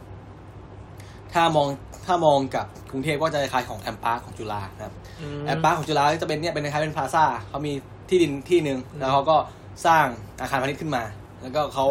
[1.34, 1.68] ถ้ามอง
[2.06, 4.94] ถ้ามองกับกรุงเทพก็จะคล้ายๆของแอมปาร์คของจุฬานะครับ
[5.42, 7.74] มแอมปาร์คของจุฬาก็จะเป็นเนี่ยเป็นคล้ายๆเป็นพลาซ่าเขามี
[8.10, 9.38] ที่ดินที่หนึ่งอืมแล้วเขาก็
[9.86, 10.06] สร้าง
[10.42, 11.04] อาคารพาณิชย์ขึ้นมา
[11.42, 11.86] แล้วก็เขา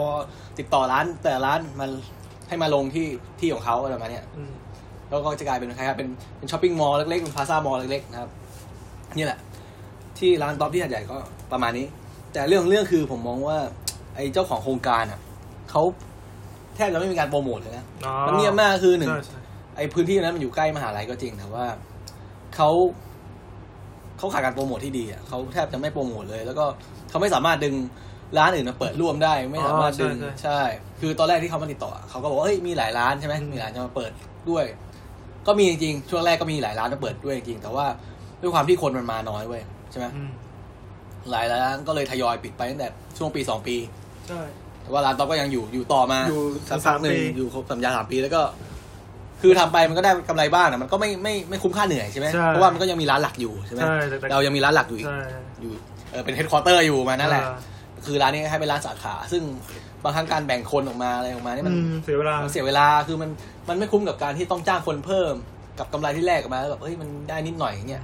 [0.59, 1.91] ติดต่อร้านแต่ละร้านมัน
[2.49, 3.07] ให้มาลงที่
[3.41, 4.53] ที่ของเขาอะไรประมาณเนี้ยอืม
[5.09, 8.31] แล้วก็จะกลายเป็นคล้ายๆเป็นเป็นช้อปปิ้งมอลล์เล็กๆเป็นพลาซ่ามอลล์เล็กๆนะครับ
[9.17, 9.39] นี่แหละ
[10.19, 11.17] ที่ร้านต๊อปที่หัดใหญ่ก็
[11.53, 11.87] ประมาณนี้
[12.33, 13.59] แต่เรื่องเรื่องคือผมมองว่า
[14.17, 15.21] ไอ้เจ้าของโครงการอะ
[15.71, 19.39] เขาแทบจะไม่มีการโปรโมทเลยนะอ๋อมันเงียบมากคือหนึ่งใช่ใช่
[19.77, 21.67] ไออ้พื้นที่นั้นมันอยู่ใกล้มหาลัยก็จริงแต่ว่า
[22.55, 22.71] เขา
[24.19, 26.65] เขาขาดการโปรโมทที่ดีอะเขาแทบจะไม่โปรโมทเลย แล้วก็
[27.11, 27.75] เขาไม่สามารถดึง
[28.39, 30.61] ร้านอื่นมาเปิดร่วมได้ไม่สามารถดึงอ๋อใช่ใช่
[31.01, 34.13] คือตอนแรกที่เขามาติดต่อเขาก็บอกว่าเฮ้ยมีหลายร้านใช่ไหมมีหลายจะมาเปิด
[34.51, 34.65] ด้วย
[35.47, 37.87] ก็มีจริงๆช่วงแรกก็มีหลายร้านมาเปิดด้วยจริงๆแต่ว่า
[38.41, 40.31] ด้วยความที่คนมันมาน้อยเว้ยใช่ไหมอืม
[41.31, 42.89] หลายร้านก็เลยทยอยปิดไปตั้งแต่
[43.19, 43.77] ช่วงปีสองปี
[44.29, 48.43] ใช่แต่ ว่าร้านต๊อกก็ยังอยู่อยู่ต่อมาอยู่สักพักหนึ่งสามปีอยู่ครบสัญญาสามปีแล้วก็
[49.43, 55.21] คือทำไปมันก็ได้กำไรบ้างนะมันก็ไม่ไม่ไม่คุ้มค่าเหนื่อยใช่ไหมใช่เพราะว่ามันก็ยังมีร้านหลักอยู่ใช่ไหมใช่แต่แต่เรายังมีร้านหลักอยู่อีกใช่
[55.61, 55.73] อยู่
[56.11, 57.57] เออเป็น headquarter อยู่มานั่นแหละอ่า
[58.07, 59.43] คือร้านนี้ให้เป็นร้านสาขา ซึ่ง
[60.03, 63.31] บางครั้งการแบ่งคนออกมาอะไรออกมานี่มันอืมเสียเวลามันเสียเวลาคือมัน
[63.69, 65.35] มันไม่คุ้มกับการที่ต้องจ้างคนเพิ่ม
[65.79, 68.03] กับกำไรที่แลกออกมาแล้วแบบเฮ้ยมันได้นิดหน่อยอย่างเงี้ย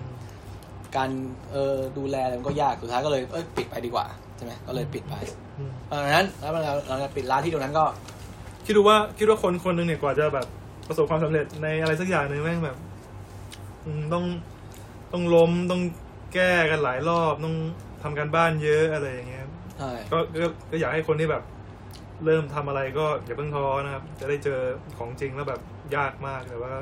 [0.96, 1.10] การ
[1.52, 5.14] เออดูแลอะไรมันก็ยากสุดท้ายก็เลยเอ้ยปิดไปดีกว่า ใช่ไหมก็เลยปิดไป
[5.58, 7.84] อืมตอนนั้นแล้วเราเราจะปิดร้านที่ตรงนั้นก็
[8.64, 10.46] คิดดูว่าคิดว่าคนคนหนึ่งเนี่ยกว่าจะแบบ
[10.88, 12.76] ประสบความสำเร็จในอะไรสักอย่างหนึ่งแม่งแบบ
[13.84, 14.24] อืมต้อง
[15.12, 15.82] ต้องล้มต้อง
[16.34, 17.56] แก้กันหลายรอบต้อง
[18.02, 19.46] ทำการบ้านเยอะอะไรอย่างเงี้ย
[19.78, 21.42] ใช่ก็ก็ก็อยากให้คนที่แบบ
[22.24, 24.60] เริ่มทำอะไรก็อย่าเพิ่งท้อนะครับ จะได้เจอ
[24.98, 25.60] ของจริงแล้วแบบ
[25.96, 26.72] ยากมากแต่ว่า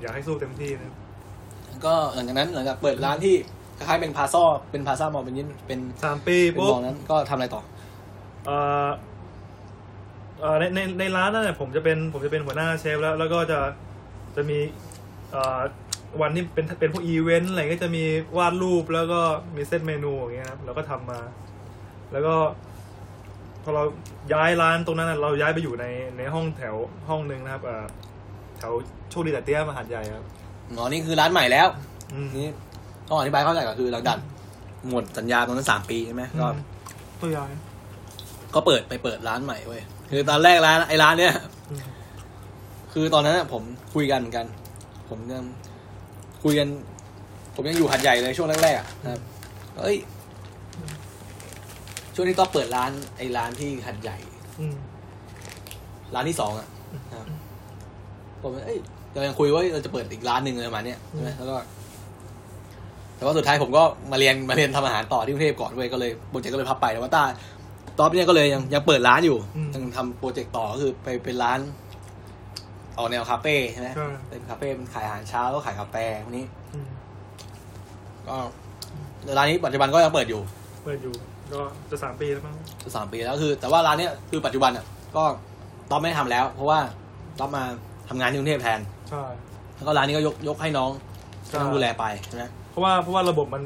[0.00, 0.96] อยากให้สู้เต็มที่นะครับ
[1.86, 3.36] ก็หลังจากนั้นหลังจากเปิดร้านที่
[3.86, 7.62] คล้ายๆเป็นพาซ่อเป็นพาซ่ามอลเป็นยินเป็นสามปีเป็นปุ๊บมอลนั้นก็ทำอะไรต่อ
[8.46, 8.88] เอ่อ
[10.40, 13.58] เอ่อในในในร้านนั่นแหละผมจะเป็นผมจะเป็นหัวหน้าเชฟแล้ว แล้วก็จะ
[14.36, 14.58] จะมี
[15.32, 15.60] เอ่อ
[16.20, 18.04] วันที่เป็นเป็นพวกอีเวนต์อะไรก็จะมี
[18.38, 19.20] วาดรูปแล้วก็
[19.56, 21.20] มีเซตเมนูอย่างเงี้ยครับเราก็ทำมา
[22.12, 22.34] แล้วก็
[23.62, 23.82] พอเรา
[24.32, 25.86] ย้ายร้านตรงนั้นน่ะเราย้ายไปอยู่ใน
[26.18, 26.76] ในห้องแถว
[27.08, 27.84] ห้องหนึ่งนะครับเอ่อ
[28.58, 28.72] แถว
[29.10, 30.24] โชคดีแต่เตี้ยมหาดใหญ่ครับ
[30.76, 31.68] อ๋อนี่คือร้านใหม่แล้ว
[32.12, 32.48] อืมนี่
[33.10, 34.18] ต้องอธิบายเข้าใจก่อนคือหลังจาก
[34.88, 36.46] หมดสัญญาตรงนั้นสามปีใช่ไหมก็
[37.20, 37.50] ตัวย้าย
[38.54, 41.34] ก็เปิดไปเปิดร้านใหม่เว้ยคือตอนแรกร้านไอ้ร้านเนี้ย
[41.70, 41.80] อืม
[42.92, 43.62] คือตอนนั้นอะผม
[43.94, 44.46] คุยกันเหมือนกัน
[45.10, 45.44] ผมยัง
[46.42, 46.68] คุยกัน
[47.54, 49.20] ผมยังอยู่หัดใหญ่เลยช่วงแรกๆอะนะครับ
[49.80, 49.96] เอ้ย
[52.14, 54.16] ช่วงที่ก็เปิดร้านไอ้ร้านที่หัดใหญ่
[54.60, 54.74] อืม
[56.14, 56.68] ร้านที่สองอะ
[57.10, 57.26] นะครับ
[58.42, 58.78] ผมเอ้ย
[59.12, 61.56] เรายังคุยว่าเราจะเปิดอีกร้านหนึ่งเลยประมาณเนี้ยใช่ไหมแล้วก็
[63.20, 67.24] แต่ว่าสุดท้ายผมก็มาเรียนมาเรียนทำอาหารต่อที่กรุงเทพก่อนเว้ยก็เลยโปรเจกต์ก็เลยพับไปแต่ว่าตา
[67.98, 69.38] ตอนนี้ก็เลยยังยังเปิดร้านอยู่
[69.74, 71.58] ยังทำโปรเจกต์ต่อก็คือไปเป็นร้าน
[72.98, 76.88] ออกแนวคาเฟ่ใช่ไหมใช่เป็นคาเฟ่เป็นขายอาหารเช้าแล้วก็ขายกาแฟพวกนี้อืม
[78.28, 78.36] ก็
[79.38, 80.40] ร้านนี้ปัจจุบันก็ยังเปิดอยู่
[80.84, 81.14] เปิดอยู่
[81.52, 82.56] ก็จะสามปีแล้วมั้ง
[82.96, 84.84] สามปีแล้วคือ แต่ว่าร้านเนี้ยคือปัจจุบันอะ
[85.16, 85.24] ก็
[85.90, 86.78] ต๊อบไม่ทำแล้ว เพราะว่า
[87.38, 87.62] ต๊อบมา
[88.08, 88.80] ทำงานที่กรุงเทพแทน
[89.10, 89.24] ใช่
[89.76, 90.90] แล้วก็ร้านนี้ก็ยกยกให้น้อง
[91.46, 93.62] ใช่น้องดูแลไปใช่ไหม เพราะว่าเพราะว่าระบบมัน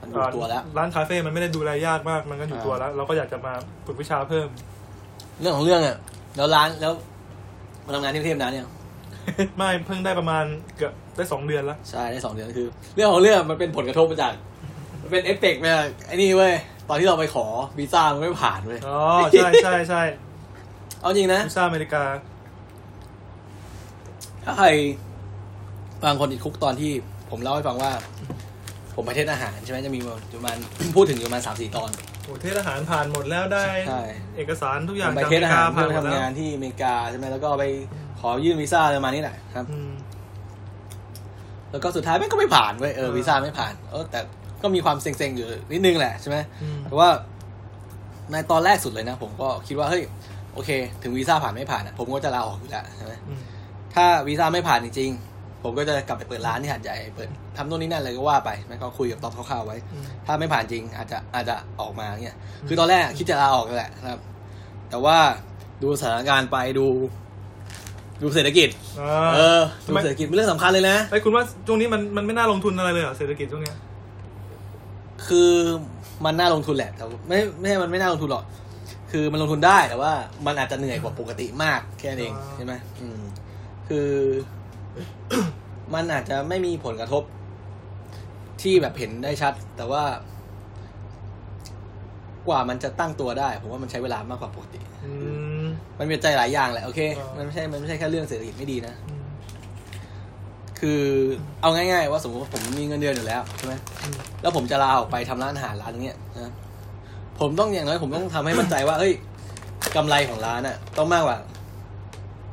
[0.00, 3.52] มันอยู่ตัวแล้ว ร้านคาเฟ่มันไม่ได้ดูแลยากมาก มันก็อยู่อ่าตัวแล้ว เราก็อยากจะมา
[3.86, 4.48] ฝึกวิชาเพิ่ม
[5.40, 5.96] เรื่องของเรื่องอะ
[6.36, 6.92] แล้วร้านแล้ว
[7.84, 8.68] มาทำงานที่กรุงเทพนานยังเนี่ย
[9.56, 10.44] ไม่เพิ่งได้ประมาณ
[10.76, 14.32] เกือบได้สองเดือนแล้ว ใช่ได้สองเดือนคือ เรื่องของเรื่องมันเป็นผลกระทบมาจาก
[15.02, 16.54] มันเป็นเอฟเฟกต์มาจากไอ้นี่เว้ย
[16.88, 17.46] ตอนที่เราไปขอ
[17.78, 18.98] วีซ่ามันไม่ผ่านเว้ยอ๋อ
[19.32, 20.02] ใช่ใช่ใช่
[21.00, 22.02] เอาจริงนะวีซ่าอเมริกา
[24.44, 24.68] ถ้าใคร
[26.04, 26.92] บางคนติดคุกตอนที่
[27.30, 27.90] ผมเล่าให้ฟังว่า
[28.96, 30.00] ผมไปเทศอาหารใช่ไหมจะมี
[30.34, 30.56] ประมาณ
[30.96, 31.90] พูดถึงอยู่ประมาณสามสี่ตอน
[32.24, 34.02] โอ้เทศอาหารผ่านหมดแล้วได้ใช่
[34.36, 37.64] เอกสารทุกอผย่างมไปจากเทอเมศอาริกาหารผ่าเพื่นอหมดแล้ทำวงานที่อเมริกาใช่ไหมแล้วก็ไป
[38.20, 39.92] ขอยื่นวีซ่าอะไรประมาณนี้แหละครับอืม
[41.70, 44.20] แล้วก็สุดท้ายแม่งก็ไม่ผ่านเว้ยเออวีซ่าไม่ผ่านเออแต่
[44.62, 47.08] ก็มีความเซ็งๆอยู่นิดนึงแหละใช่ไหมอืมแต่ว่า
[48.30, 50.02] ในตอนแรกสุดเลยนะ ผมก็คิดว่าเฮ้ย
[50.54, 50.70] โอเค
[51.02, 53.40] ถึงวีซ่าผ่านไม่ผ่านอะผมก็จะลาออกอยู่แล้วใช่ไหมอืม
[53.94, 62.36] ถ้าวีซ่าไม่ผ่านจริงๆ ผมก็จะกลับไปเปิดร้านที่หาดใหญ่เปิดทำโน่นนี่นั่นอะไรก็ว่าไปแม่ก็คุยกับต๊อบคร่าวๆไว้อืมถ้าไม่ผ่านจริงอาจจะอาจจะออกมาเนี่ย
[62.68, 64.20] คือตอนแรกคิดจะลาออกนั่นแหละนะครับ
[64.90, 65.16] แต่ว่า
[65.82, 66.86] ดูสถานการณ์ไปดู
[68.22, 68.68] ดูเศรษฐกิจ
[69.00, 73.76] อ่าเออทำดูไมเศรษฐกิจเป็นเรื่องสำคัญเลยนะไอ้ยคุณว่าช่วงนี้มันมันไม่น่าลงทุนอะไรเลยเหรอเศรษฐกิจช่วงเนี้ย
[75.26, 75.50] คือ
[76.24, 78.44] มันน่าลงทุนแหละแต่ไม่ไม่ใช่มันไม่น่าลงทุนหรอก
[79.10, 80.12] คือมันลงทุนได้แต่ว่า
[80.46, 83.20] มันอาจจะเหนื่อยกว่าปกติมากแค่นั้นเองใช่ไหมอืม
[83.88, 84.08] คือ
[85.94, 87.22] มันอาจจะไม่มีผลกระทบ
[88.62, 90.04] ที่แบบเห็นได้ชัด แต่ว่า
[92.48, 95.12] กว่ามันจะตั้งตัวได้ผมว่ามันใช้เวลามากกว่าปกติอื
[95.64, 95.66] ม
[95.98, 99.24] มันมีปัจจัยหลายอย่างแหละโอเคอ่ามัมันไม่ใช่มันไม่ใช่แค่เรื่องเศรษฐกิจไม่ดีนะอืม
[100.80, 101.02] คือ
[101.60, 106.52] เอาง่ายๆว่าสมมติว่าผมมีเงินเดือนอยู่แล้วใช่ไหมอืมแล้วผมจะลาออกไปทำร้านอาหารร้านเนี้ยนะ
[107.40, 109.12] ผมต้องอย่างน้อยผมต้องทำให้มั่นใจว่าเฮ้ย
[109.96, 111.38] กำไรของร้านอะต้องมากกว่า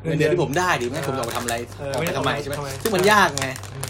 [0.04, 3.86] เงินเดือนที่ผมได้ดิไม่งั้นผมจะออกไปทำอะไรเออออกไปทำไมใช่ไหมทำไม ซึ่งมันยากไงอืม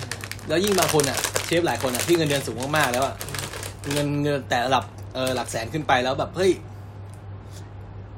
[0.47, 3.15] แล้วยิ่งบางคนอะเชฟหลายคนอะที่เงินเดือนสูงมากๆแล้วอะ
[3.93, 4.83] เงินเงินแต่ระดับ
[5.15, 6.51] เออหลักแสนขึ้นไปแล้วแบบเฮ้ย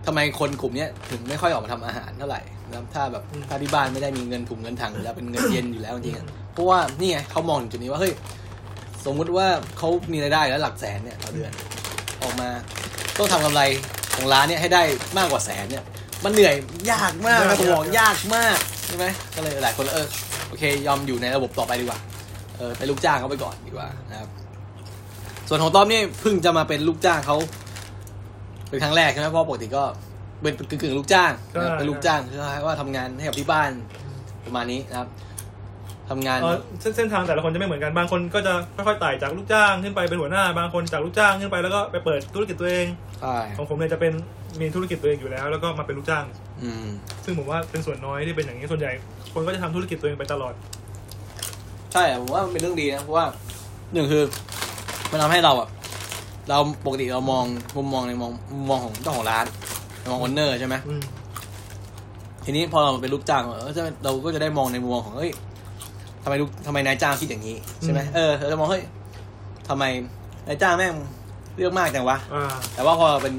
[0.06, 8.14] ทำไมคนกลุ่มเนี้ยถึงไม่ค่อยออกมาทำอาหารเท่าไหร่นะครับถ้าแบบอืมถ้าที่บ้านไม่ได้มีเงินถุงเงินถังอยู่แล้วเป็นเงินเย็นอยู่แล้วจริงๆอะเพราะว่านี่ไงเขามองถึงจุดนี้ว่าเฮ้ย
[9.06, 11.52] สมมุติว่าเขามีรายได้แล้วหลักแสนเนี่ยต่อเดือน
[12.22, 12.50] ออกมา
[13.18, 13.62] ต้องทำกำไร
[14.16, 14.82] ของร้านเนี่ยให้ได้
[15.18, 15.84] มากกว่าแสนเนี่ย
[16.26, 16.56] มันเหนื่อย
[16.92, 18.58] ยากมากนะผมบอกยากมาก
[18.88, 19.06] ใช่ไหม
[19.36, 20.08] ก็เลยหลายคนเออ
[20.48, 22.00] โอเค ยอมอยู่ในระบบต่อไปดีกว่า
[22.58, 24.30] เออเป็นลูกจ้างเขาไปก่อนดีกว่านะครับ
[25.50, 27.38] ส่วนของต้อมนี่เพิ่งจะมาเป็นลูกจ้างเขา
[28.70, 29.84] เป็นครั้งแรกใช่ไหมเพราะปกติก็
[30.42, 33.72] เป็นกึ่งๆลูกจ้างนะครับใช่เป็นลูกจ้างคือว่าทำงานให้กับที่บ้าน
[34.46, 35.08] ประมาณนี้นะครับ
[36.10, 42.88] ทำงานเอ่อเส้นเส้นทางแต่ละคนจะไม่เหมือนกันบางคนก็จะค่อยๆไต่จากลูกจ้างขึ้นไปเป็นหัวหน้า บางคนจากลูกจ้างขึ้นไปแล้วก็ไปเปิดธุรกิจตัวเอง
[43.22, 44.14] ใช่ของผมเนี่ยจะเป็น
[44.60, 46.26] มีธุรกิจตัวเองอยู่แล้ว แล้วก็มาเป็นลูกจ้าง
[46.64, 46.88] อืม
[47.24, 48.92] ซึ่งผมว่าเป็นส่วนน้อยที่เป็นอย่างนี้ส่วนใหญ่
[49.34, 50.54] คนก็จะทำธุรกิจตัวเองไปตลอด
[51.94, 53.26] ใช่อะผมว่ามันเป็นเรื่องดีนะเพราะว่า
[53.94, 54.24] หนึ่งคือ
[55.12, 55.68] มันทำให้เราอะ
[56.50, 57.44] เราปกติเรามอง
[57.76, 59.46] มุมมองในมองมุมมองของเจ้าของร้าน
[60.12, 61.02] มองโอนเนอร์ใช่ไหมอืม
[62.46, 65.32] ทีนี้พอเราเป็นลูกจ้างเออจะเราก็จะได้มองในมุมมองของเฮ้ย
[66.26, 68.84] ทำไมลูกทำไมนายจ้างคิดอย่างนี้ใช่ไหมเออเราจะมองเฮ้ย
[69.70, 69.84] ทำไม
[70.48, 70.96] นายจ้างแม่ง
[71.56, 73.36] เรื่องมากจังวะอ่าแต่ว่าพอเราเป็น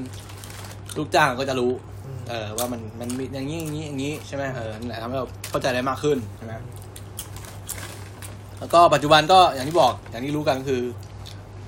[0.97, 1.71] ลูกจ้างก็จะรู้
[2.05, 6.53] อืมเออ ว่ามันมันมีอย่างนี้อย่างนี้อย่างนี้ใช่ไหมเออนั่นแหละทำให้เราเข้าใจได้มากขึ้นใช่ไหม
[8.59, 10.81] แล้วก็ปัจจุบันก็อย่างที่บอกอย่างที่รู้กันคือ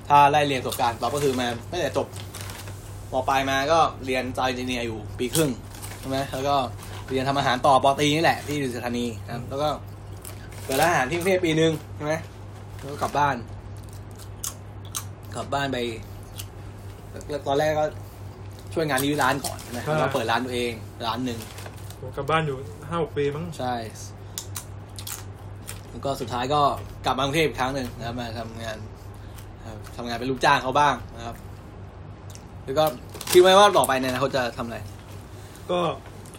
[0.08, 2.06] ถ้าไล่เรียนประสบการณ์เราก็คือมาไม่แต่จบ
[3.12, 5.50] มปลายมาก็เรียนจอยเจเนียอยู่ปีครึ่ง
[5.98, 6.56] ใช่ไหมแล้วก็
[7.10, 9.68] เรียนทำอาหารต่อปอตรีนี่แหละที่ดุสิตธานีนะครับแล้วก็
[10.64, 12.14] เปิดร้านอาหารที่กรุงเทพปีหนึ่งใช่ไหม
[12.78, 13.36] แล้วก็กลับบ้าน
[15.36, 15.78] กลับบ้านไป
[17.28, 17.84] แล้วตอนแรกก็
[18.74, 20.72] ช่วยงานที่ร้านก่อนใช่ไหมแล้วก็เปิดร้านตัวเอง
[21.06, 21.38] ร้านหนึ่ง
[22.00, 22.56] ผมกลับบ้านอยู่
[22.88, 23.74] ห้าหกปีมั้งใช่
[25.90, 26.60] แล้วก็สุดท้ายก็
[27.06, 28.76] กลับมากรุงเทพอีกครั้งหนึ่งนะครับมาทำงาน
[29.68, 31.36] ครับทำงานเป็นลูกจ้างเขาบ้างนะครับ
[32.64, 32.84] แล้วก็
[33.32, 34.78] คิดไว้ว่าต่อไปเนี่ยนะเขาจะทำอะไร
[35.70, 35.80] ก็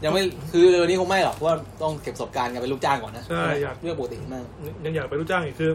[0.04, 0.22] ยังไม่
[0.52, 4.46] คือเร็วนี้คงไม่หรอกเพราะว่าต้องเก็บประสบการณ์กันเป็นลูกจ้างก่อนนะใช่อยากเรื่องปกติมาก
[4.86, 5.72] ยังอยากไปนลูกจ้างอีกคือ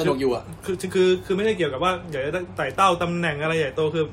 [0.00, 4.04] สนุกอยู่อะคือคือคือคือไม่ได้เกี่ยวกับว่าอยากจะได้ไต่เต้าตำแหน่งอะไรใหญ่โตคือ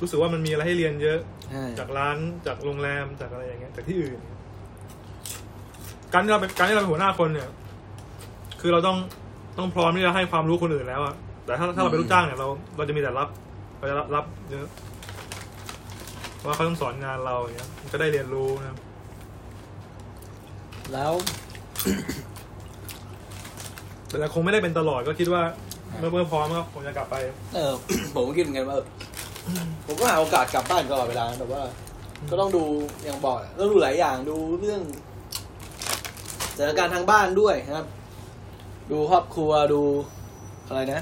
[0.00, 1.18] รู้สึกว่ามันมีอะไรให้เรียนเยอะ
[1.50, 4.18] ใช่จากร้านจากโรงแรมจากอะไรอย่างเงี้ยจากที่อื่น
[6.12, 7.48] การที่เราเป็นการที่เราเป็นหัวหน้าคนเนี่ย
[8.60, 8.96] คือเราต้อง
[9.58, 13.28] ต้องพร้อมที่จะให้ความรู้คนอื่นแล้วอะแต่ถ้าถ้าเราเป็นลูกจ้างเนี่ยเราเราจะมีแต่รับ
[13.78, 14.66] เราจะรับรับเยอะ
[16.46, 18.78] ว่าเขาต้องสอนงานเราอย่างเงี้ยมันก็ได้เรียนรู้นะครับ
[20.92, 21.12] แล้ว
[24.08, 25.42] แต่คงไม่ได้เป็นตลอดก็คิดว่า
[25.98, 27.16] เมื่อเมื่อพร้อมก็คงจะกลับไป
[27.54, 27.72] เออ
[28.14, 28.86] ผมก็คิดเหมือนกันว่าเออ
[29.86, 31.62] ผมก็หาโอกาสกลับบ้านตลอดเวลาแต่ว่า
[32.30, 32.64] ก็ต้องดู
[33.04, 34.82] อย่างบอกอะต้องดูหลายอย่างดูเรื่อง
[36.56, 37.86] สถานการณ์ทางบ้านด้วยนะครับ
[38.90, 39.82] ดูครอบครัวดู
[40.66, 41.00] อะไรนะ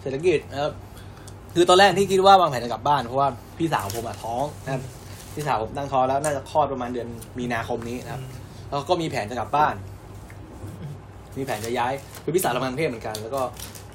[0.00, 0.72] เศรษฐกิจนะครับ
[1.54, 3.28] คือตอนแรกที่คิดว่าวางแผนจะกลับบ้านเพราะว่า
[3.58, 4.82] พี่สาวผมอะท้องนะครับ
[5.34, 8.22] พี่สาวผมตั้งท้องแล้วน่าจะคลอดประมาณเดือนมีนาคมนี้นะครับ
[8.68, 9.74] แล้วก็มีแผนจะกลับบ้าน
[11.38, 11.92] มีแผนจะย้าย
[12.22, 13.40] คือพี่สาวทำงานกรุงเทพเหมือนกัน แล้วก็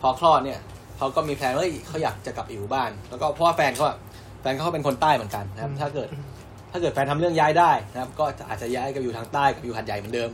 [0.01, 0.59] พอคลอดเนี่ย
[0.97, 3.97] เขาก็มีแผนว่าเฮ้ยเขาอยากจะกลับไปอยู่บ้าน แล้วก็เพราะว่าแฟนเขาอะ
[4.41, 6.09] แฟนเขาเป็นคนใต้เหมือนกันนะครับ ถ้าเกิด
[6.71, 10.29] ถ้าเกิดแฟนทำเรื่องย้ายได้นะครับ ก็อาจจะย้ายกับอยู่ทางใต้กับอยู่หัดใหญ่เหมือนเดิม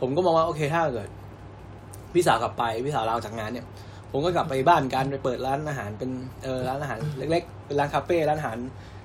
[0.00, 1.08] ผมก็มองว่าโอเคถ้าเกิด
[2.14, 3.66] พี่สาวกลับไปพี่สาวเราจากงานเนี่ย
[4.12, 6.10] ผมก็กลับไปบ้านกันไปเปิดร้านอาหารเป็น
[6.42, 8.58] เออร้านอาหารเล็ก ๆ เป็นร้านคาเฟ่ร้านอาหาร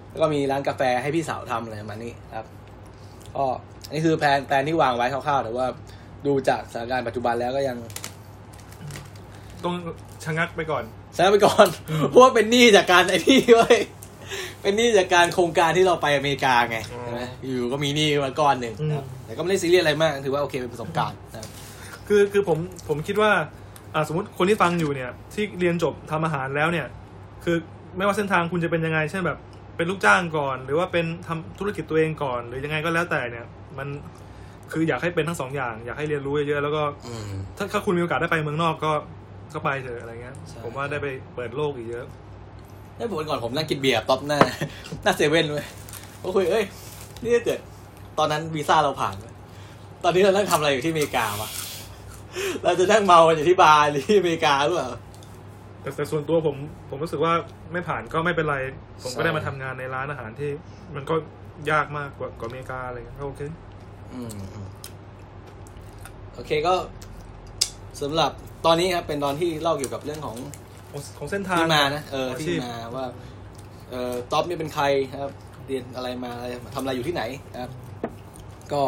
[0.09, 2.47] แล้วก็มีร้านกาแฟให้พี่สาวทำอะไรประมาณนี้ครับ
[3.35, 3.45] ก็
[3.87, 5.67] อันนี้คือแผนแผนที่วางไว้คร่าวๆแต่ว่า
[6.25, 7.77] ดูจากสถานการณ์ปัจจุบันแล้วก็ยัง
[9.63, 9.75] ต้อง
[10.23, 10.83] ชะงักไปก่อน
[11.15, 11.67] ใช้ไปก่อน
[12.09, 13.79] เพราะว่าเป็นหนี้จากการไอ้นี่เว้ย
[14.61, 21.49] เป็นหนี้จากการโครงการที่เราไปอเมริกาไงอ๋อใช่ไหมอยู่ก็มีหนี้มาก้อนหนึ่งนะครับแต่ก็ไม่ได้ซีเรียสอะไรมาก ถือว่าโอเคเป็นประสบการณ์นะครับ
[22.07, 23.43] คือคือผมผมคิดว่าอ่า
[24.07, 26.87] สมมติคนที่ฟังอยู่เนี่ย ที่เรียนจบทำอาหารแล้วเนี่ย
[27.43, 27.57] คือ
[27.97, 29.39] ไม่ว่าเส้นทางคุณจะเป็นยังไงเช่นแบบ
[29.77, 33.45] เป็นลูกจ้างก่อน หรือว่าเป็นทำธุรกิจตัวเองก่อน หรือยังไงก็แล้วแต่เนี่ย
[33.77, 33.87] มัน
[34.71, 37.23] คืออยากให้เป็นทั้งสองอย่าง อยากให้เรียนรู้เยอะๆแล้วก็อืม
[37.57, 38.91] ถ้าถ้าคุณมีโอกาสได้ไปเมืองนอกก็
[39.53, 42.05] ก็ไปเถอะอะไรเงี้ยใช่ผมว่าได้ไปเปิดโลกอีกเยอะ
[42.97, 44.39] ได้ผมวันก่อนผมนั่งกินเบียร์ต๊อปหน้า
[45.03, 45.65] หน้าเซเว่นเลย
[46.21, 46.65] ก็คุยเอ้ย
[47.23, 47.59] นี่ถ้าเกิด
[48.17, 49.33] ตอนนั้นวีซ่าเราผ่านเว้ย
[50.03, 51.49] ตอนนี้เรานั่งทำอะไรอยู่ที่อเมริกาวะ
[52.63, 54.91] เราจะนั่งเมากันอยู่ที่บาร์หรือที่อเมริกาหรือเปล่า
[55.81, 56.55] แต่แต่ส่วนตัวผม
[56.89, 57.33] ผมรู้สึกว่า
[57.73, 58.57] ไม่ผ่านก็ไม่เป็นไร
[59.03, 60.51] ผมก็ได้ใช่มาทำงานในร้านอาหารที่
[60.95, 61.15] มันก็
[61.71, 63.41] ยากมากกว่ากว่าอเมริกาอะไรเงี้ยก็โอเค
[64.13, 64.67] อืมอืม
[66.33, 66.73] โอเคก็
[68.01, 68.31] สำหรับ
[68.65, 70.37] ตอนนี้ครับเป็นตอนที่เล่าเกี่ยวกับเรื่องของ
[70.91, 73.05] ของของเส้นทางที่มานะเอออาชีที่พมาว่า
[73.89, 74.85] เออท็อปนี่เป็นใคร
[75.21, 75.31] ครับ
[75.67, 77.23] เรียนอะไรมาอะไรทำอะไรอยู่ที่ไหน
[77.53, 77.71] นะครับ
[78.73, 78.81] ก็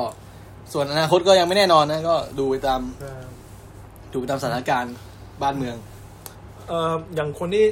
[0.74, 3.24] ส่วนอนาคตก็ยังไม่แน่นอนนะ ก็ดูไปตาม เอ่อ
[4.14, 4.96] ดูตามสถานการณ์
[5.42, 5.76] บ้านเมือง
[6.68, 7.66] เอ่ออย่างคนที่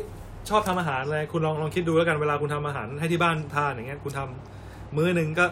[0.49, 5.45] ชอบทำอาหารอะไรคุณลองลองคิดดูแล้วกันเวลาคุณทำอาหารให้ที่บ้านทานอย่างเงี้ย คุณทำมื้อหนึ่งก็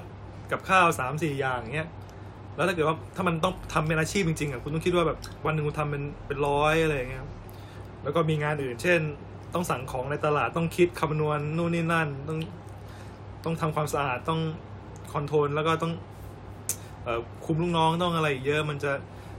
[0.52, 1.90] กับข้าวสามสี่อย่างอย่างเงี้ย
[2.56, 7.24] แล้วถ้าเกิดว่าถ้ามันต้องทำเป็นอาชีพจริงๆอะคุณต้องคิดว่าแบบวันหนึ่งคุณทำเป็นเป็นร้อยอะไรอย่างเงี้ย
[8.04, 9.00] แล้วก็มีงานอื่น เช่น
[9.54, 12.40] ต้องสั่งของในตลาดต้องคิดคำนวณนู่นนี่นั่นต้อง
[13.44, 14.42] ต้องทำความสะอาดต้อง
[15.14, 15.94] คอนโทรลแล้วก็ต้อง
[17.04, 18.92] เออคุมลูกน้องต้องอะไรเยอะมันจะ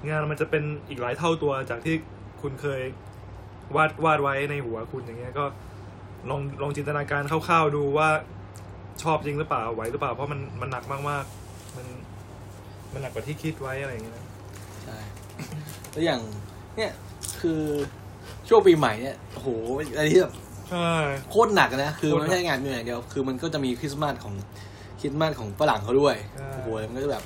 [0.09, 1.95] งานมันจะเป็นอีกหลายเท่าตัวจากที่
[2.43, 2.81] คุณเคย
[3.77, 5.45] วาดวาดไว้ในหัวคุณอย่างเงี้ยก็
[6.31, 8.09] ลองลองจินตนาการคร่าวๆดูว่า
[9.03, 11.87] ชอบจริงหรือเปล่าไหวหรือเปล่า เพราะมันมันหนักมากๆ มัน
[12.93, 14.27] มันหนักกว่าที่คิดไว้อะไรอย่างเงี้ยนะ
[14.85, 14.99] ใช่
[15.93, 16.21] แล้วอย่าง
[16.77, 16.93] เนี่ย
[17.41, 17.61] คือ
[18.49, 19.49] ช่วงปีใหม่เนี่ยโอ้โห
[19.97, 20.35] อะไรที่แบบ
[20.71, 20.91] ใช่
[21.31, 24.35] โคตรหนักนะ คือโคตรมันหนักไม่ใช่งานเมืองอย่างเดียว คือมันก็จะมีคริสต์มาสของ
[25.01, 27.25] คริสต์มาสของฝรั่งเขาด้วยใช่โอ้โหมันก็จะแบบ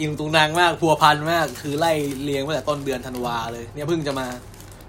[0.00, 1.92] อิงตุงนางมากพัวพันมาก คือไล่
[2.24, 4.26] เลี้ยงมาแต่ต้นเดือนธันวาเลย เนี่ยเพิ่งจะมา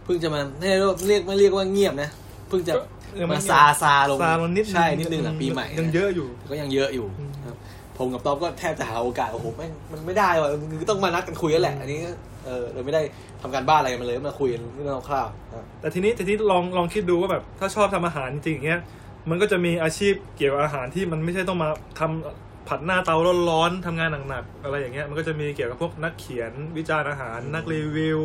[0.05, 2.10] เพิ่งจะมาไม่เรียกว่าเรียกไม่เรียกว่าเงียบนะ
[2.49, 2.74] เพิ่งจะ
[3.14, 7.55] เออมาซาซาลงซาลงนิดนึงใช่นิดนึงอะปีใหม่ยังนะเยอะอยู่ก็ยังเยอะอยู่อืมครับ
[7.97, 10.49] ผมกับต๊อบก็แทบจะหาโอกาสโอ้โหแม่งมันไม่ได้ว่ะ
[10.80, 12.12] คือต้องมานัดกันคุยกันแหละ อันนี้ก็
[12.45, 13.01] เออเราไม่ได้
[13.41, 18.82] ทำการบ้านอะไรกันมาเลยมาคุยกันเรื่องคร่าวๆครับแต่ทีนี้แต่ทีนี้ลองลองคิดดูว่าแบบถ้าชอบทำอาหารจริงๆอย่างเงี้ย
[19.30, 23.15] มันก็จะมีอาชีพเกี่ยวกับอาหารที่มันไม่ใช่ต้องมาทำ ผัดหน้าเตา
[23.49, 28.20] ร้อนๆทำงานหนักๆอะไรอย่างเงี้ยมันก็จะมีเกี่ยวกับพวกนักเขียนวิจารณ์อาหาร นักรีวิว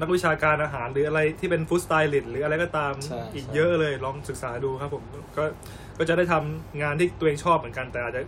[0.00, 5.04] นักวิชาการอาหารหรืออะไรที่เป็นฟู้ดสไตลิสต์หรืออะไรก็ตามใช่อีกใช่ เยอะเลยลองศึกษาดูครับผม
[5.36, 5.44] ก็
[5.98, 8.22] ก็จะได้ทำงานที่ตัวเองชอบเหมือนกันแต่อาจจะ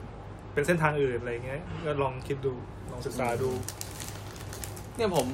[0.55, 2.55] เป็นเส้นทางอื่นอะไรเงี้ยก็ลองคิดดู
[2.93, 3.51] ลองศึกษาดู
[4.97, 5.27] เนี่ยผม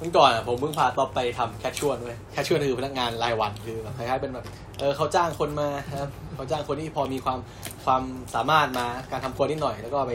[0.00, 4.44] เมื่อก่อนอะผมเพิ่งพาต๊อบไปทำ casual ด้วย casual คือพนักงานรายวันคือแบบคล้ายๆเป็นแบบ
[4.78, 5.68] เออเขาจ้างคนมา
[6.00, 7.38] ครับเขาจ้างคนที่พอมีความ
[7.84, 8.02] ความ
[8.34, 10.12] สามารถมาการทำครัวนิดหน่อยแล้วก็ไป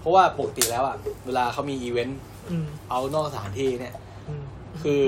[0.00, 2.20] เพราะว่าปกติแล้วอะเวลาเขามีอีเวนต์
[2.50, 3.94] อืมเอานอกสถานที่เนี่ย
[4.28, 4.44] อืม
[4.82, 5.02] คือ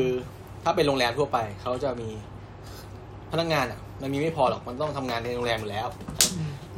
[0.64, 2.08] ถ้าเป็นโรงแรมทั่วไปเขาจะมี
[3.32, 5.86] พนักงานอะมันมีไม่พอหรอกมันต้องทำงานในโรงแรมอยู่แล้ว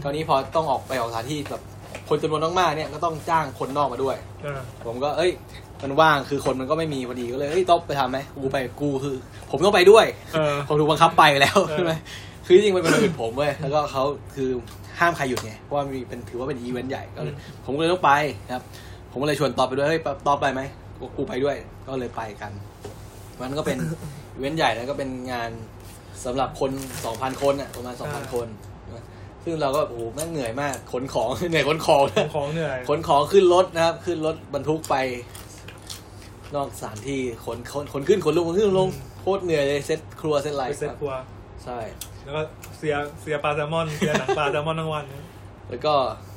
[0.03, 1.63] คราวนี้พอต้องออกไปออกสถานที่แบบ
[2.09, 4.17] คนจำนวนมากๆเนี่ยก็ต้องจ้างคนนอกมาด้วย
[4.47, 5.31] อ่าผมก็เอ้ย
[5.83, 9.17] มันว่างคือคนมันก็ไม่มีพอดีก็เลยเอ้ยต้องไปทำไหมกูไปกูคือ
[9.51, 11.93] ผมต้องไปด้วยเออ ผมถูกบังคับไปแล้วเออใช่ไหม
[12.47, 14.03] คือจริงๆมันเป็นวันหยุดผมเว้ยแล้วก็เขา
[14.35, 14.51] คือ
[15.01, 18.13] ห้ามใครหยุดไงเพราะว่ามีเป็นถือว่าเป็นอีเวนต์ใหญ่ก็เลยผมก็เลยต้องไป
[18.47, 18.65] นะครับ
[19.13, 20.63] ผมก็เลยชวนตอบไปด้วยเฮ้ยตอบไปไหม
[20.99, 21.57] กูกูไปด้วย
[21.87, 22.53] ก็เลยไปกัน
[23.41, 23.79] มันก็เป็น
[24.35, 25.51] อีเวนต์ใหญ่แล้วก็เป็นงาน
[26.25, 26.71] สำหรับคน
[27.05, 28.47] สองพันคนอะประมาณสองพันคน
[28.95, 29.05] นะ
[29.45, 34.95] ซึ่งเราก็โอ้โหแม่งเหนื่อยมากขนของ เหนื่อยขนของนะของเหนื่อย ขนของขึ้นรถนะครับ ขึ้นรถบรรทุกไป
[36.55, 38.91] นอกสถานที่ขนขนขนขึ้นขนลงขนขึ้นขนลง
[39.21, 41.13] โคตรเหนื่อยเลยเซ็ตครัวเซ็ตไลน์บุฟเฟ่ต์เซ็ตครัว
[41.65, 41.79] ใช่
[42.25, 42.43] แล้วก็
[42.79, 45.25] เสียเสียปลาแซลมอนเสียหนังปลาแซลมอนทั้งวันนะ
[45.71, 45.95] แล้วก็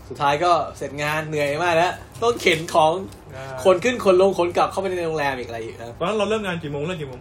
[0.09, 1.93] สุดท้ายก็เสร็จงานเหนื่อยมากแล้ว
[2.23, 2.91] ต้องเข็นของ
[3.35, 7.19] อ่าขนขึ้นขนลงขนกลับเข้าไปในโรงแรมอีกอะไรอีกครับ ตอนนั้นเราเริ่มงานกี่โมงเริ่มกี่โมง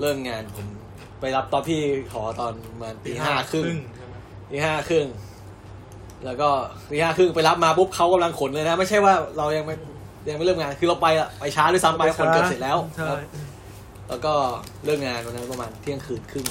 [0.00, 0.66] เริ่มงานผม
[1.20, 1.80] ไปรับตอนพี่
[2.12, 3.64] ขอตอนประมาณตีห้าครึ่ง
[3.96, 4.14] ใช่ไหม
[4.50, 5.06] ตีห้าครึ่ง
[6.24, 6.48] แล้วก็
[6.90, 9.74] ตีห้าครึ่งไปรับมาปุ๊บเขากำลังขนเลยนะ ไม่ใช่ว่าเรายังไม่
[10.28, 13.18] ยังไม่เริ่มงาน คือเราไปอะไปช้าด้วยซ้ำไปคนเกือบเสร็จแล้วใช่ครับ
[14.08, 14.32] แล้วก็
[14.84, 16.44] เลิกงานวันนั้นประมาณเที่ยงคืนครึ่ง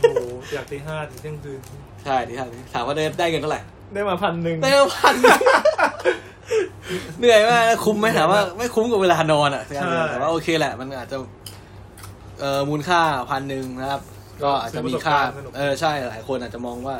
[0.00, 1.60] โอ้โหอยากตีห้าถึงเที่ยงคืน
[2.04, 3.60] ใช่ที่ทางถามว่าได้ได้เงินเท่าไหร่
[3.94, 5.14] ได้มาพันหนึ่งได้มาพัน
[7.18, 9.62] เหนื่อยมากนะคุ้มไหมถามว่าไม่คุ้มกับเวลานอนอะ
[10.10, 11.16] แต่ว่าโอเคแหละ มันอาจจะ
[12.40, 13.00] เอ่อมูลค่า
[13.30, 14.02] พันหนึ่งนะครับ
[14.44, 15.18] ก็อาจจะมีค่า
[15.56, 16.96] เออใช่หลายคนอาจจะมองว่า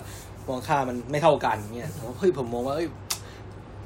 [0.48, 2.88] มองค่ามันไม่เท่ากันเงี้ยผมว่าเฮ้ยผมมองว่าเอ้ย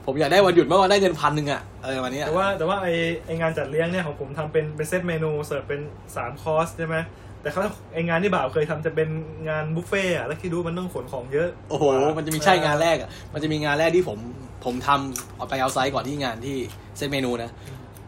[0.06, 2.86] ผมอยากได้วันหยุดเมื่อวานได้เงินพันหนึ่งอะอะไรประมาณเนี้ยแต่ว่าแต่ว่าไอ
[3.26, 5.80] ไองานจัดเลี้ยงเนี่ยของผมทำเป็นเป็นเซตเมนูเสิร์ฟเป็น
[6.16, 6.96] สามคอร์สใช่ไหม
[7.42, 7.60] แต่เขา
[7.92, 9.08] ไองานที่บ่าวเคยทำจะเป็น
[9.48, 11.84] งานบุฟเฟ่อะแล้วคิดดูมันต้องขนของเยอะ โอ้โห
[12.16, 14.18] มันจะมีใช่งานแรกอะมันจะมีงานแรกที่ผม
[14.64, 16.56] ผมทำเอาไปเอาไซต์ก่อนที่งานที่
[16.96, 17.50] เซตเมนูนะ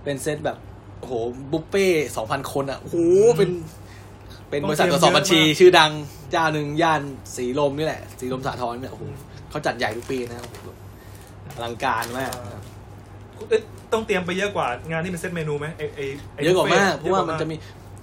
[0.05, 0.57] เป็นเซตแบบ
[1.01, 1.12] โอ้โห
[1.53, 1.86] บุฟเฟ่
[2.16, 2.97] สองพันคนอะโอ้โห
[3.38, 3.51] เป็น
[4.51, 5.92] เป็นบริษัทตรวจสอบบัญชี ชื่อดัง
[6.30, 7.03] เจ้าหนึ่งย่าน
[7.36, 9.05] สีลมนี่แหละ สีลมสาทรเนี่ยโอ้โห
[9.51, 10.38] เขาจัดใหญ่ทุกปีนะ
[10.86, 12.62] โอ้โหอลังการมากครับ
[13.50, 16.00] เอ๊ะต้องเตรียมไปเยอะกว่างานที่เป็น set menu ไหมไอไอ
[16.34, 17.57] ไเยอะกว่ามากบุฟเฟ่ราะว่ามันจะมี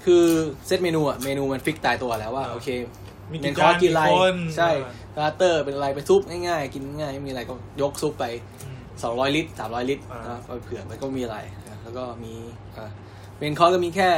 [0.06, 0.26] คือ
[0.68, 2.68] set menu อะเมนูมัน fix ตายตัวแล้วว่าโอเค
[3.32, 4.70] มีกี่ main course กินอะไรกี่คนใช่
[5.14, 8.26] starter เป็นอะไรเป็นซุปง่ายๆ กินง่ายไม่มีอะไรก็ยกซุปไป
[8.64, 11.38] อืมสองร้อยลิตรสามร้อยลิตรอ่านนะก็เผื่อมันก็มีอะไร
[11.68, 12.34] นะแล้วก็มี
[12.78, 12.89] อ่า
[13.38, 14.10] เป็นคอร์สก็มีแค่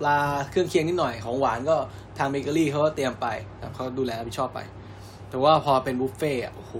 [0.00, 0.18] ปลา
[0.50, 1.76] เครื่องเคียงนิดหน่อยของหวานก็
[2.18, 3.26] ทางเบเกอรี่เขาก็เตรียมไป
[3.56, 4.60] นะครับเขาดูแลรับผิดชอบไป
[5.30, 6.74] แต่ว่าพอเป็นบุฟเฟ่ต์อะโอ้โห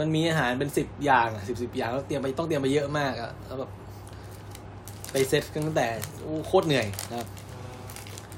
[0.00, 3.70] มันมีอาหารเป็นสิบอย่างอะสิบสิบอย่างแล้วเตรียมไปต้องเตรียมไปเยอะมากอะแล้วแบบ
[5.12, 5.88] ไปเซตกันตั้งแต่
[6.22, 7.28] โอ้โคตรเหนื่อยนะครับ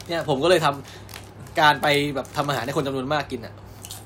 [0.06, 3.54] เนี่ยผมก็เลยทำการไปแบบทำอาหารให้คนจำนวนมากกินอะ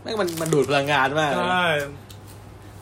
[0.02, 1.68] แม่งมันมันดูดพลังงานมากเลยใช่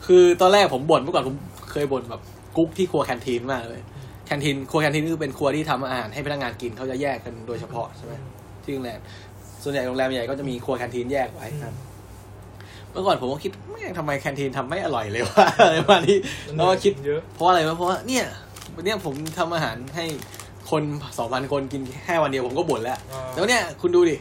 [0.05, 1.35] คือตอนแรกผมบ่นเมื่อก่อนผม
[1.71, 2.21] เคยบ่นแบบ
[2.57, 3.81] กุ๊กที่ครัวแคนทีนมากเลย
[4.25, 8.13] แคนทีนครัวแคนทีนคือเป็นครัวที่ทำอาหารให้พนักงานกินเขาจะแยกกันโดยเฉพาะใช่ไหม
[8.63, 8.99] ที่โรงแรม
[9.63, 11.73] ส่วนใหญ่โรงแรมใหญ่ก็จะมีครัวแคนทีนแยกไว้ครับ
[12.91, 16.17] เมื่อก่อนผมก็คิดแม่งทำไมแคนทีนทำไม่อร่อยเลยวะอะไรประมาณนี้
[16.55, 18.25] แล้วก็คิดเยอะเพราะอะไรวะเพราะว่าเนี่ย
[18.75, 20.05] วันเนี้ยผมทำอาหารให้
[20.71, 20.83] คน
[21.17, 24.17] สองพันคนกินแค่วันเดียวผมก็บ่นแล้วอ่าแล้วเนี่ยคุณดูดิ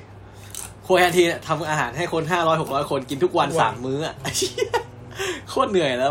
[0.84, 4.14] โคแคนทีนอะทำอาหารให้คนห้าร้อยหกร้อยคนกินทุกวันทุกวันสามมื้ออะ
[5.50, 6.10] โคตรเหนื่อยแล้ว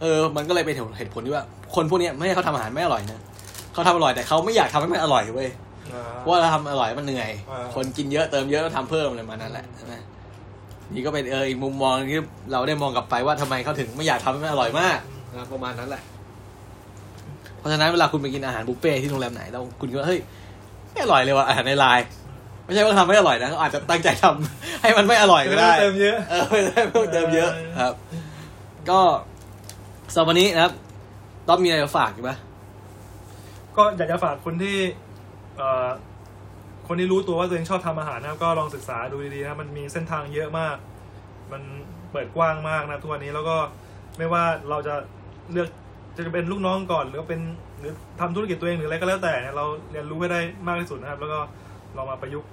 [0.00, 1.44] เออ มันก็เลยเป็นเหตุผลที่ว่า
[1.74, 3.20] คนพวกเนี้ยไม่ให้เขาทำอาหารไม่อร่อยนะ
[3.72, 5.48] เขาทำอร่อยแต่เขาไม่อยากทำให้มันอร่อยเว้ย
[5.92, 9.94] อ่าเพราะว่าเราทำอร่อยมันเหนื่อยอ่าคนกินเยอะเติมเยอะแล้วทำเพิ่มอะไรมานั่นแหละใช่ไหม
[10.94, 12.20] นี่ก็เป็นเอออีกมุมมองที่
[12.52, 14.98] เราได้มองกลับไปว่าทำไมเขาถึงไม่อยากทำให้มันอร่อยมาก
[15.36, 16.02] นะประมาณนั้นแหละ
[17.58, 20.20] เพราะฉะนั้นเวลาคุณไปกินอาหารบุฟเฟ่ที่โรงแรมไหนแล้วคุณก็ว่าเฮ้ย
[20.90, 22.06] ไม่อร่อยเลยว่ะอาหารในไลน์
[22.64, 27.94] ไม่ใช่ว่าทำไม่อร่อยนะเขาอาจจะตั้งใจทำให้มันไม่อร่อยก็ได้เติมเยอะเออไม่ได้เพิ่มเติมเยอะครับ
[28.90, 29.00] ก็
[30.14, 30.72] สำหรับวันนี้นะครับ
[31.48, 32.32] ต้องมีอะไรจะฝากอีกไหม
[33.76, 34.76] ก็อยากจะฝากคนที่
[35.56, 35.86] เอ่อ
[36.88, 40.76] คนที่รู้ตัวว่าตัวเองชอบทำอาหารนะครับก็ลองศึกษาดูดีๆนะมันมีเส้นทางเยอะมาก
[41.52, 41.62] มัน
[42.12, 43.56] เปิดกว้างมากนะทุกวันนี้แล้วก็
[44.18, 44.94] ไม่ว่าเราจะ
[45.52, 45.68] เลือก
[46.16, 47.40] จะเป็นลูกน้องก่อนหรือว่าเป็น
[47.78, 51.38] หรือทำธุรกิจตัวเองหรืออะไรก็แล้วแต่เนี่ยเราเรียนรู้ให้ได้มากที่สุดนะครับ แล้วก็
[51.96, 52.50] ลองมาประยุกต์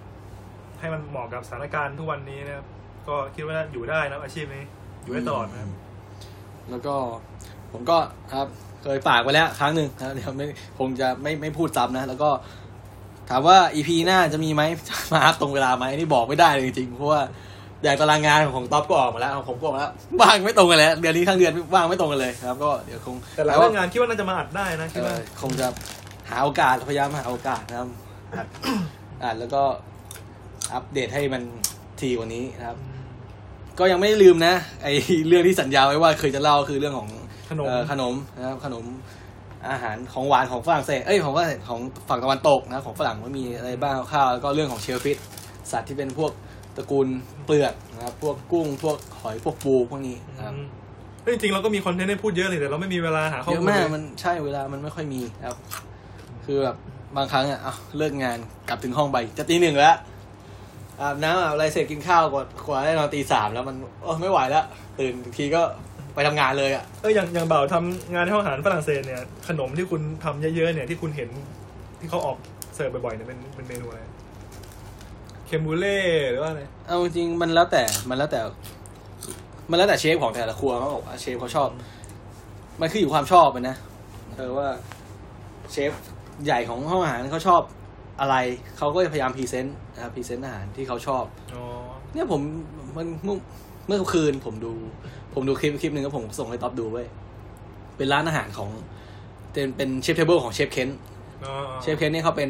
[0.79, 2.65] ให้มันเหมาะกับสถานการณ์ทุกวันนี้นะครับ
[3.07, 4.63] ก็คิดว่าอยู่ได้นะอาชีพนี้
[5.03, 5.69] อยู่ได้ตลอดนะครับ
[6.69, 6.95] แล้วก็
[7.71, 7.97] ผมก็
[8.33, 8.47] ครับ
[8.83, 10.47] เคยฝากไว้แล้วครั้งหนึ่งนะเดี๋ยวไม่
[10.79, 12.29] คงจะไม่ไม่พูดซ้ำนะ แล้วก็
[13.29, 14.61] ถามว่าอีพีหน้าจะมีไหม
[15.13, 17.21] มาอัพตรงเวลาไหมนี่บอกไม่ได้เลยจริงๆเพราะว่า
[17.83, 25.67] อย่างตารางงานของท็อปก็ออกมาแล้วของผมก็ออกมาแล้วว่างไม่ตรงกันแล้วเดือนนี้ทั้งเดือนว่างไม่ตรงกันเลยครับ ก็เดี๋ยวคงแต่หลายว่าเรื่องงานคิดว่าน่าจะมาอัดได้นะคิดเอว่าอคงจะ
[26.29, 27.89] หาโอกาสพยายามหาโอกาสนะครับ
[28.35, 28.47] อัด
[29.23, 29.63] อัดแล้วก็
[30.73, 31.41] อัปเดตให้มัน
[31.99, 32.77] ทีกว่านี้นะครับ
[33.79, 34.53] ก็ยังไม่ได้ลืมนะ
[34.83, 34.87] ไอ
[35.27, 37.09] เรื่องที่สัญญาไว้ว่าเคยจะเล่าคือเรื่องของ
[37.49, 38.85] ขนมเอ่อขนมนะครับขนม
[39.69, 45.17] อาหารของหวานของฝรั่งเศสเอ้ยของว่าของฝั่งตะวันตกนะของฝรั่งว่ามีอะไรบ้างข้าวๆแล้วก็เรื่องของเชลฟิช
[45.71, 46.31] สัตว์ที่เป็นพวก
[46.75, 47.07] ตระกูล
[47.45, 50.67] เปลือกนะครับพวกกุ้งพวกหอยพวกปูพวกนี้นะครับอืม
[51.23, 55.57] เฮ้ยจริงๆเราก็มีคอนเทนต์ให้พูดเยอะเลยแต่เราไม่มีเวลาหาข้อเยมูลอะมากเลยมันใช่เวลามันไม่ค่อยมีครับ
[56.45, 56.75] คือแบบ
[57.15, 58.37] บางครั้งอะอ้าวเลิกงาน
[58.69, 59.95] กลับถึงห้องไปจะตีหนึ่งแล้ว
[61.01, 64.65] อาบน้ำอาบอะไรเสร็จกินข้าวกว่ากว่าได้นอนตีสามแล้วมันโอ้ไม่ไหวแล้ว
[64.99, 65.61] ตื่นอีกทีก็
[66.15, 71.29] ไปทำงานเลยอะเอออย่างอย่างเบ่าวทำงานในห้องอาหารฝรั่งเศสเนี่ยขนมที่คุณทำเยอะๆเนี่ยที่คุณเห็น
[71.99, 72.37] ที่เขาออก
[72.75, 74.01] เสิร์ฟบ่อยๆเนี่ยเป็นเป็นเมนูอะไร
[75.47, 75.99] crème brûlée
[76.31, 78.41] หรือว่าอะไรเอาจริงๆมันแล้วแต่มันแล้วแต่
[79.69, 81.69] มันแล้วแต่เชฟของแต่ละครัวเขาบอกว่าเชฟเขาชอบ
[82.81, 83.77] มันคืออยู่ความชอบมันนะ
[84.37, 84.67] เออว่า
[85.71, 85.91] เชฟ
[86.45, 87.61] ใหญ่ของห้องอาหารเขาชอบ
[88.21, 88.35] อะไร
[88.77, 91.63] เขาก็จะพยายาม present นะครับ present อาหารที่เขาชอบอ๋อ
[92.13, 92.41] เนี่ยผม
[92.97, 93.37] มันเมื่อ
[93.87, 94.73] เมื่อคืนผมดู
[95.35, 97.07] ผมดูคลิปคลิปหนึ่งก็ผมส่งให้ต๊อบดูเว้ย
[97.97, 98.69] เป็นร้านอาหารของ
[99.51, 100.89] เป็นเป็น chef's table ของเชฟเคน
[101.45, 102.49] อ๋อเชฟเคนนี่เขาเป็น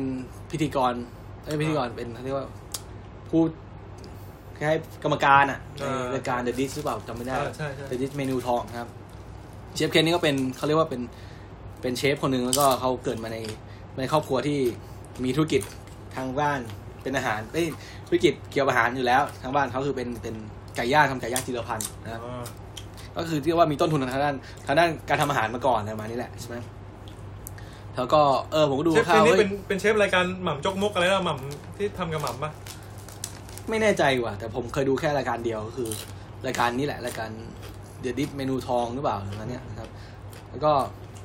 [0.52, 0.94] พิธีกร
[1.42, 2.48] ไม่ใช่พิธีกรเป็นเขาเรียกว่า
[3.30, 3.42] ผู้
[4.58, 5.84] คล้ายๆกรรมการอะใน
[6.16, 8.90] รายการ The Dish หรือเปล่าจำไม่ได้ใช่ใช่ใช่ The Dish เมนูทองครับ
[9.76, 11.02] เชฟเคนนี่ก็เป็นเขาเรียกว่าเป็น
[11.82, 13.38] เป็นเชฟคนหนึ่งแล้วก็เขาเกิดมาใน
[13.98, 14.60] ในครอบครัวที่
[15.24, 15.62] มีธุรกิจ
[16.16, 16.60] ทางบ้าน
[17.04, 17.68] เป็นอาหารเอ้ย
[18.08, 20.36] ธุรกิจเกี่ยวกับอาหารอยู่แล้ว ทางบ้านเขาคือเป็นเป็น
[20.76, 22.44] ไก่ย่างทำไก่ย่างจิรพันธ์นะครับอ๋อ
[23.18, 24.36] ก็คือที่ว่ามีต้นทุนทางด้าน
[24.68, 26.58] ทางด้านการทำอาหารมาก่อนอะไรประมาณนี้แหละใช่ไหม
[27.96, 32.52] แล้วก็เออผมก็ดูเชฟข่าคนวนี้เฮ้ยเป็นเป็นเชฟรายการหม่ำจกมกอะไรนะหม่ำที่ทำกับหม่ำปะ
[33.70, 35.90] ไม่แน่ใจว่ะ แต่ผมเคยดูแค่รายการเดียวก็คือ
[36.46, 37.30] รายการนี้แหละรายการ
[38.02, 39.90] เด e ดิฟเมนูทองหรือเปล่าอะไรเนี้ยนะครับ
[40.50, 40.72] แล้วก็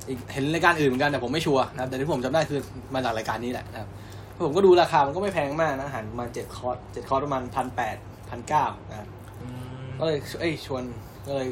[0.07, 2.59] อีกเห็นรายการอื่นเหมือนกันแต่ผมไม่ชัวร์นะครับแต่ที่ผมจำได้คือ
[2.93, 3.89] มาจากรายการนี้แหละนะครับ
[4.45, 7.97] ผมก็ดูราคามันก็ไม่แพงมากนะอาหารประมาณเจ็ดคอร์สเจ็ดคอร์สประมาณพันแปด
[8.29, 9.07] พันเก้านะครับ
[9.41, 9.47] อื
[9.81, 10.83] มก็เลยเอ้ยชวน
[11.27, 11.47] ก็เลย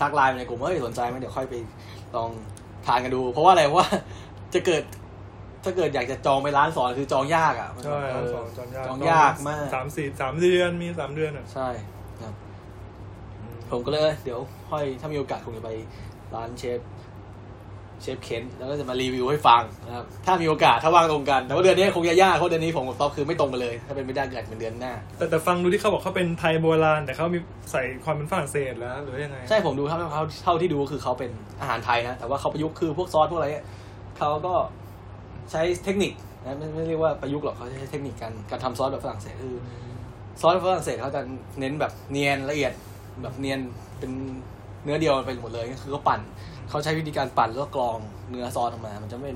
[0.00, 1.54] ทักไลน์ไปในกลุ่มว่าเอ้ยสนใจไหมเดี๋ยวค่อยไป
[2.16, 2.30] ลอง
[2.86, 3.88] ทานกันดู เพราะว่าอะไรเพราะว่า
[4.54, 4.82] จะเกิด
[5.64, 11.68] ถ้าเกิดอยากจะจองไปร้านสอนคือจองยากอะมันใช่เออสองจอนยากจองยากมากสามสี่สามเดือนมีสามเดือนอะใช่
[12.20, 12.34] ครับ
[13.70, 14.40] ผมก็เลยเอ้ยเดี๋ยว
[14.70, 15.70] ค่อยถ้ามีโอกาสคงจะไป
[16.34, 16.78] ร้านเชฟ
[18.04, 27.38] เชฟเคนแล้วก็จะมารีวิวให้ฟังนะครับถ้ามีโอกาสถ้าว่างตรงกัน แต่ว่าเดือนนี้คงจะยากเพราะเดือนนี้ผมกับต๊อบคือไม่ตรงกันเลย ถ้าเป็นไม่ได้เกิดเป็นเดือนหน้า แต่แต่ฟังดูที่เขาบอกเขาเป็นไทยโบราณ แต่เขามี
[27.72, 31.30] ใส่ความเป็นฝรั่งเศสแล้วหรือยังไงใช่ผมดูครับเท่าเท่าที่ดูก็คือเขาเป็น
[31.60, 33.66] อาหารไทยนะแต่ว่าเขาประยุกต์คือพวกซอสพวกอะไรเนี่ย
[34.18, 34.54] เขาก็
[35.50, 36.12] ใช้เทคนิค
[36.44, 39.56] นะไม่ไม่เรียกว่าประยุกต์หรอกเขาใช้เทคนิคการการทำซอสแบบฝรั่งเศสคือ
[40.40, 41.22] ซอสฝรั่งเศสเขาจะ
[41.60, 42.72] เน้นแบบเนียนละเอียด
[43.22, 43.58] แบบเนียน
[43.98, 44.10] เป็น
[44.84, 46.20] เนื้อเดียวไปหมดเลยก็คือเขาปั่น
[46.68, 47.98] เขาใช้วิธีการปั่นแล้วก็กรอง
[48.30, 49.30] เนื้อซอสออกมา มันจะไม่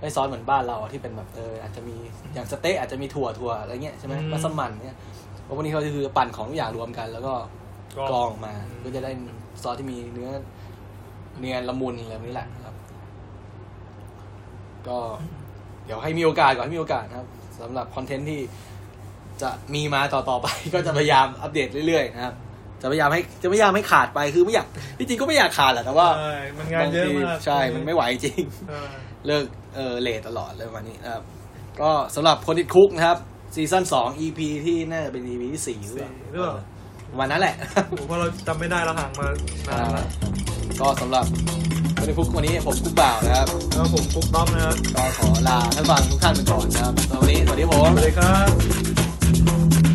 [0.00, 1.96] ไม่ซอสเหมือนบ้านเราที่เป็นแบบเอออาจจะมี
[2.34, 4.98] อย่างสเต๊ะอาจจะมีถั่วถั่วอะไรเงี้ยใช่ไหมมัสมั่นเนี่ย
[5.44, 7.34] เพราะวันนี้เขาคือปั่นของทุกอย่างรวมกัน แล้วก็
[8.08, 8.54] กรองออกมา
[8.84, 9.10] ก็จะได้
[9.62, 10.30] ซอสที่มีเนื้อ
[11.38, 12.76] เนียนละมุนอะไรแบบนี้แหละครับ
[14.88, 14.98] ก็
[15.84, 17.28] เดี๋ยวให้มีโอกาสก่อนให้มีโอกาสนะครับ
[17.60, 18.40] สำหรับคอนเทนต์ที่
[19.42, 22.34] จะมีมาต่อต่อไป ก็จะพยายามอัปเดตเรื่อยๆนะครับ
[22.82, 24.66] จะพยายามให้จะพยายามให้ขาดไปคือไม่อยาก
[24.98, 28.82] ที่จริงก็ไม่อยากขาดแหละแต่ว่าใช่มันงานเยอะมากบงทีใช่มันไม่ไหวจริงใช่
[29.26, 29.44] เลิก
[29.76, 31.22] เออเลทตลอดเลยวันนี้นะครับ
[31.80, 33.18] ก็สำหรับคนติดคุกนะครับ
[33.54, 36.54] ซีซั่นสอง EP ที่น่าจะเป็น EP ที่สี่หรือเปล่าหรือเปล่า
[37.10, 37.54] ประมาณนั้นแหละ
[37.98, 39.26] ผมว่าเราจำไม่ได้เราห่างมา
[39.68, 40.06] นานแล้ว
[40.80, 41.24] ก็สำหรับ
[41.96, 48.34] คนติดคุกวันนี้ผมคุกบ่าวนะครับแล้วผมกุ๊กต้อมนะครับก็ขอลาท่านฟังทุกท่านไปก่อนนะครับสำหรับวันนี้สวัสดีครับผมสวัสดีครั
[49.90, 49.93] บ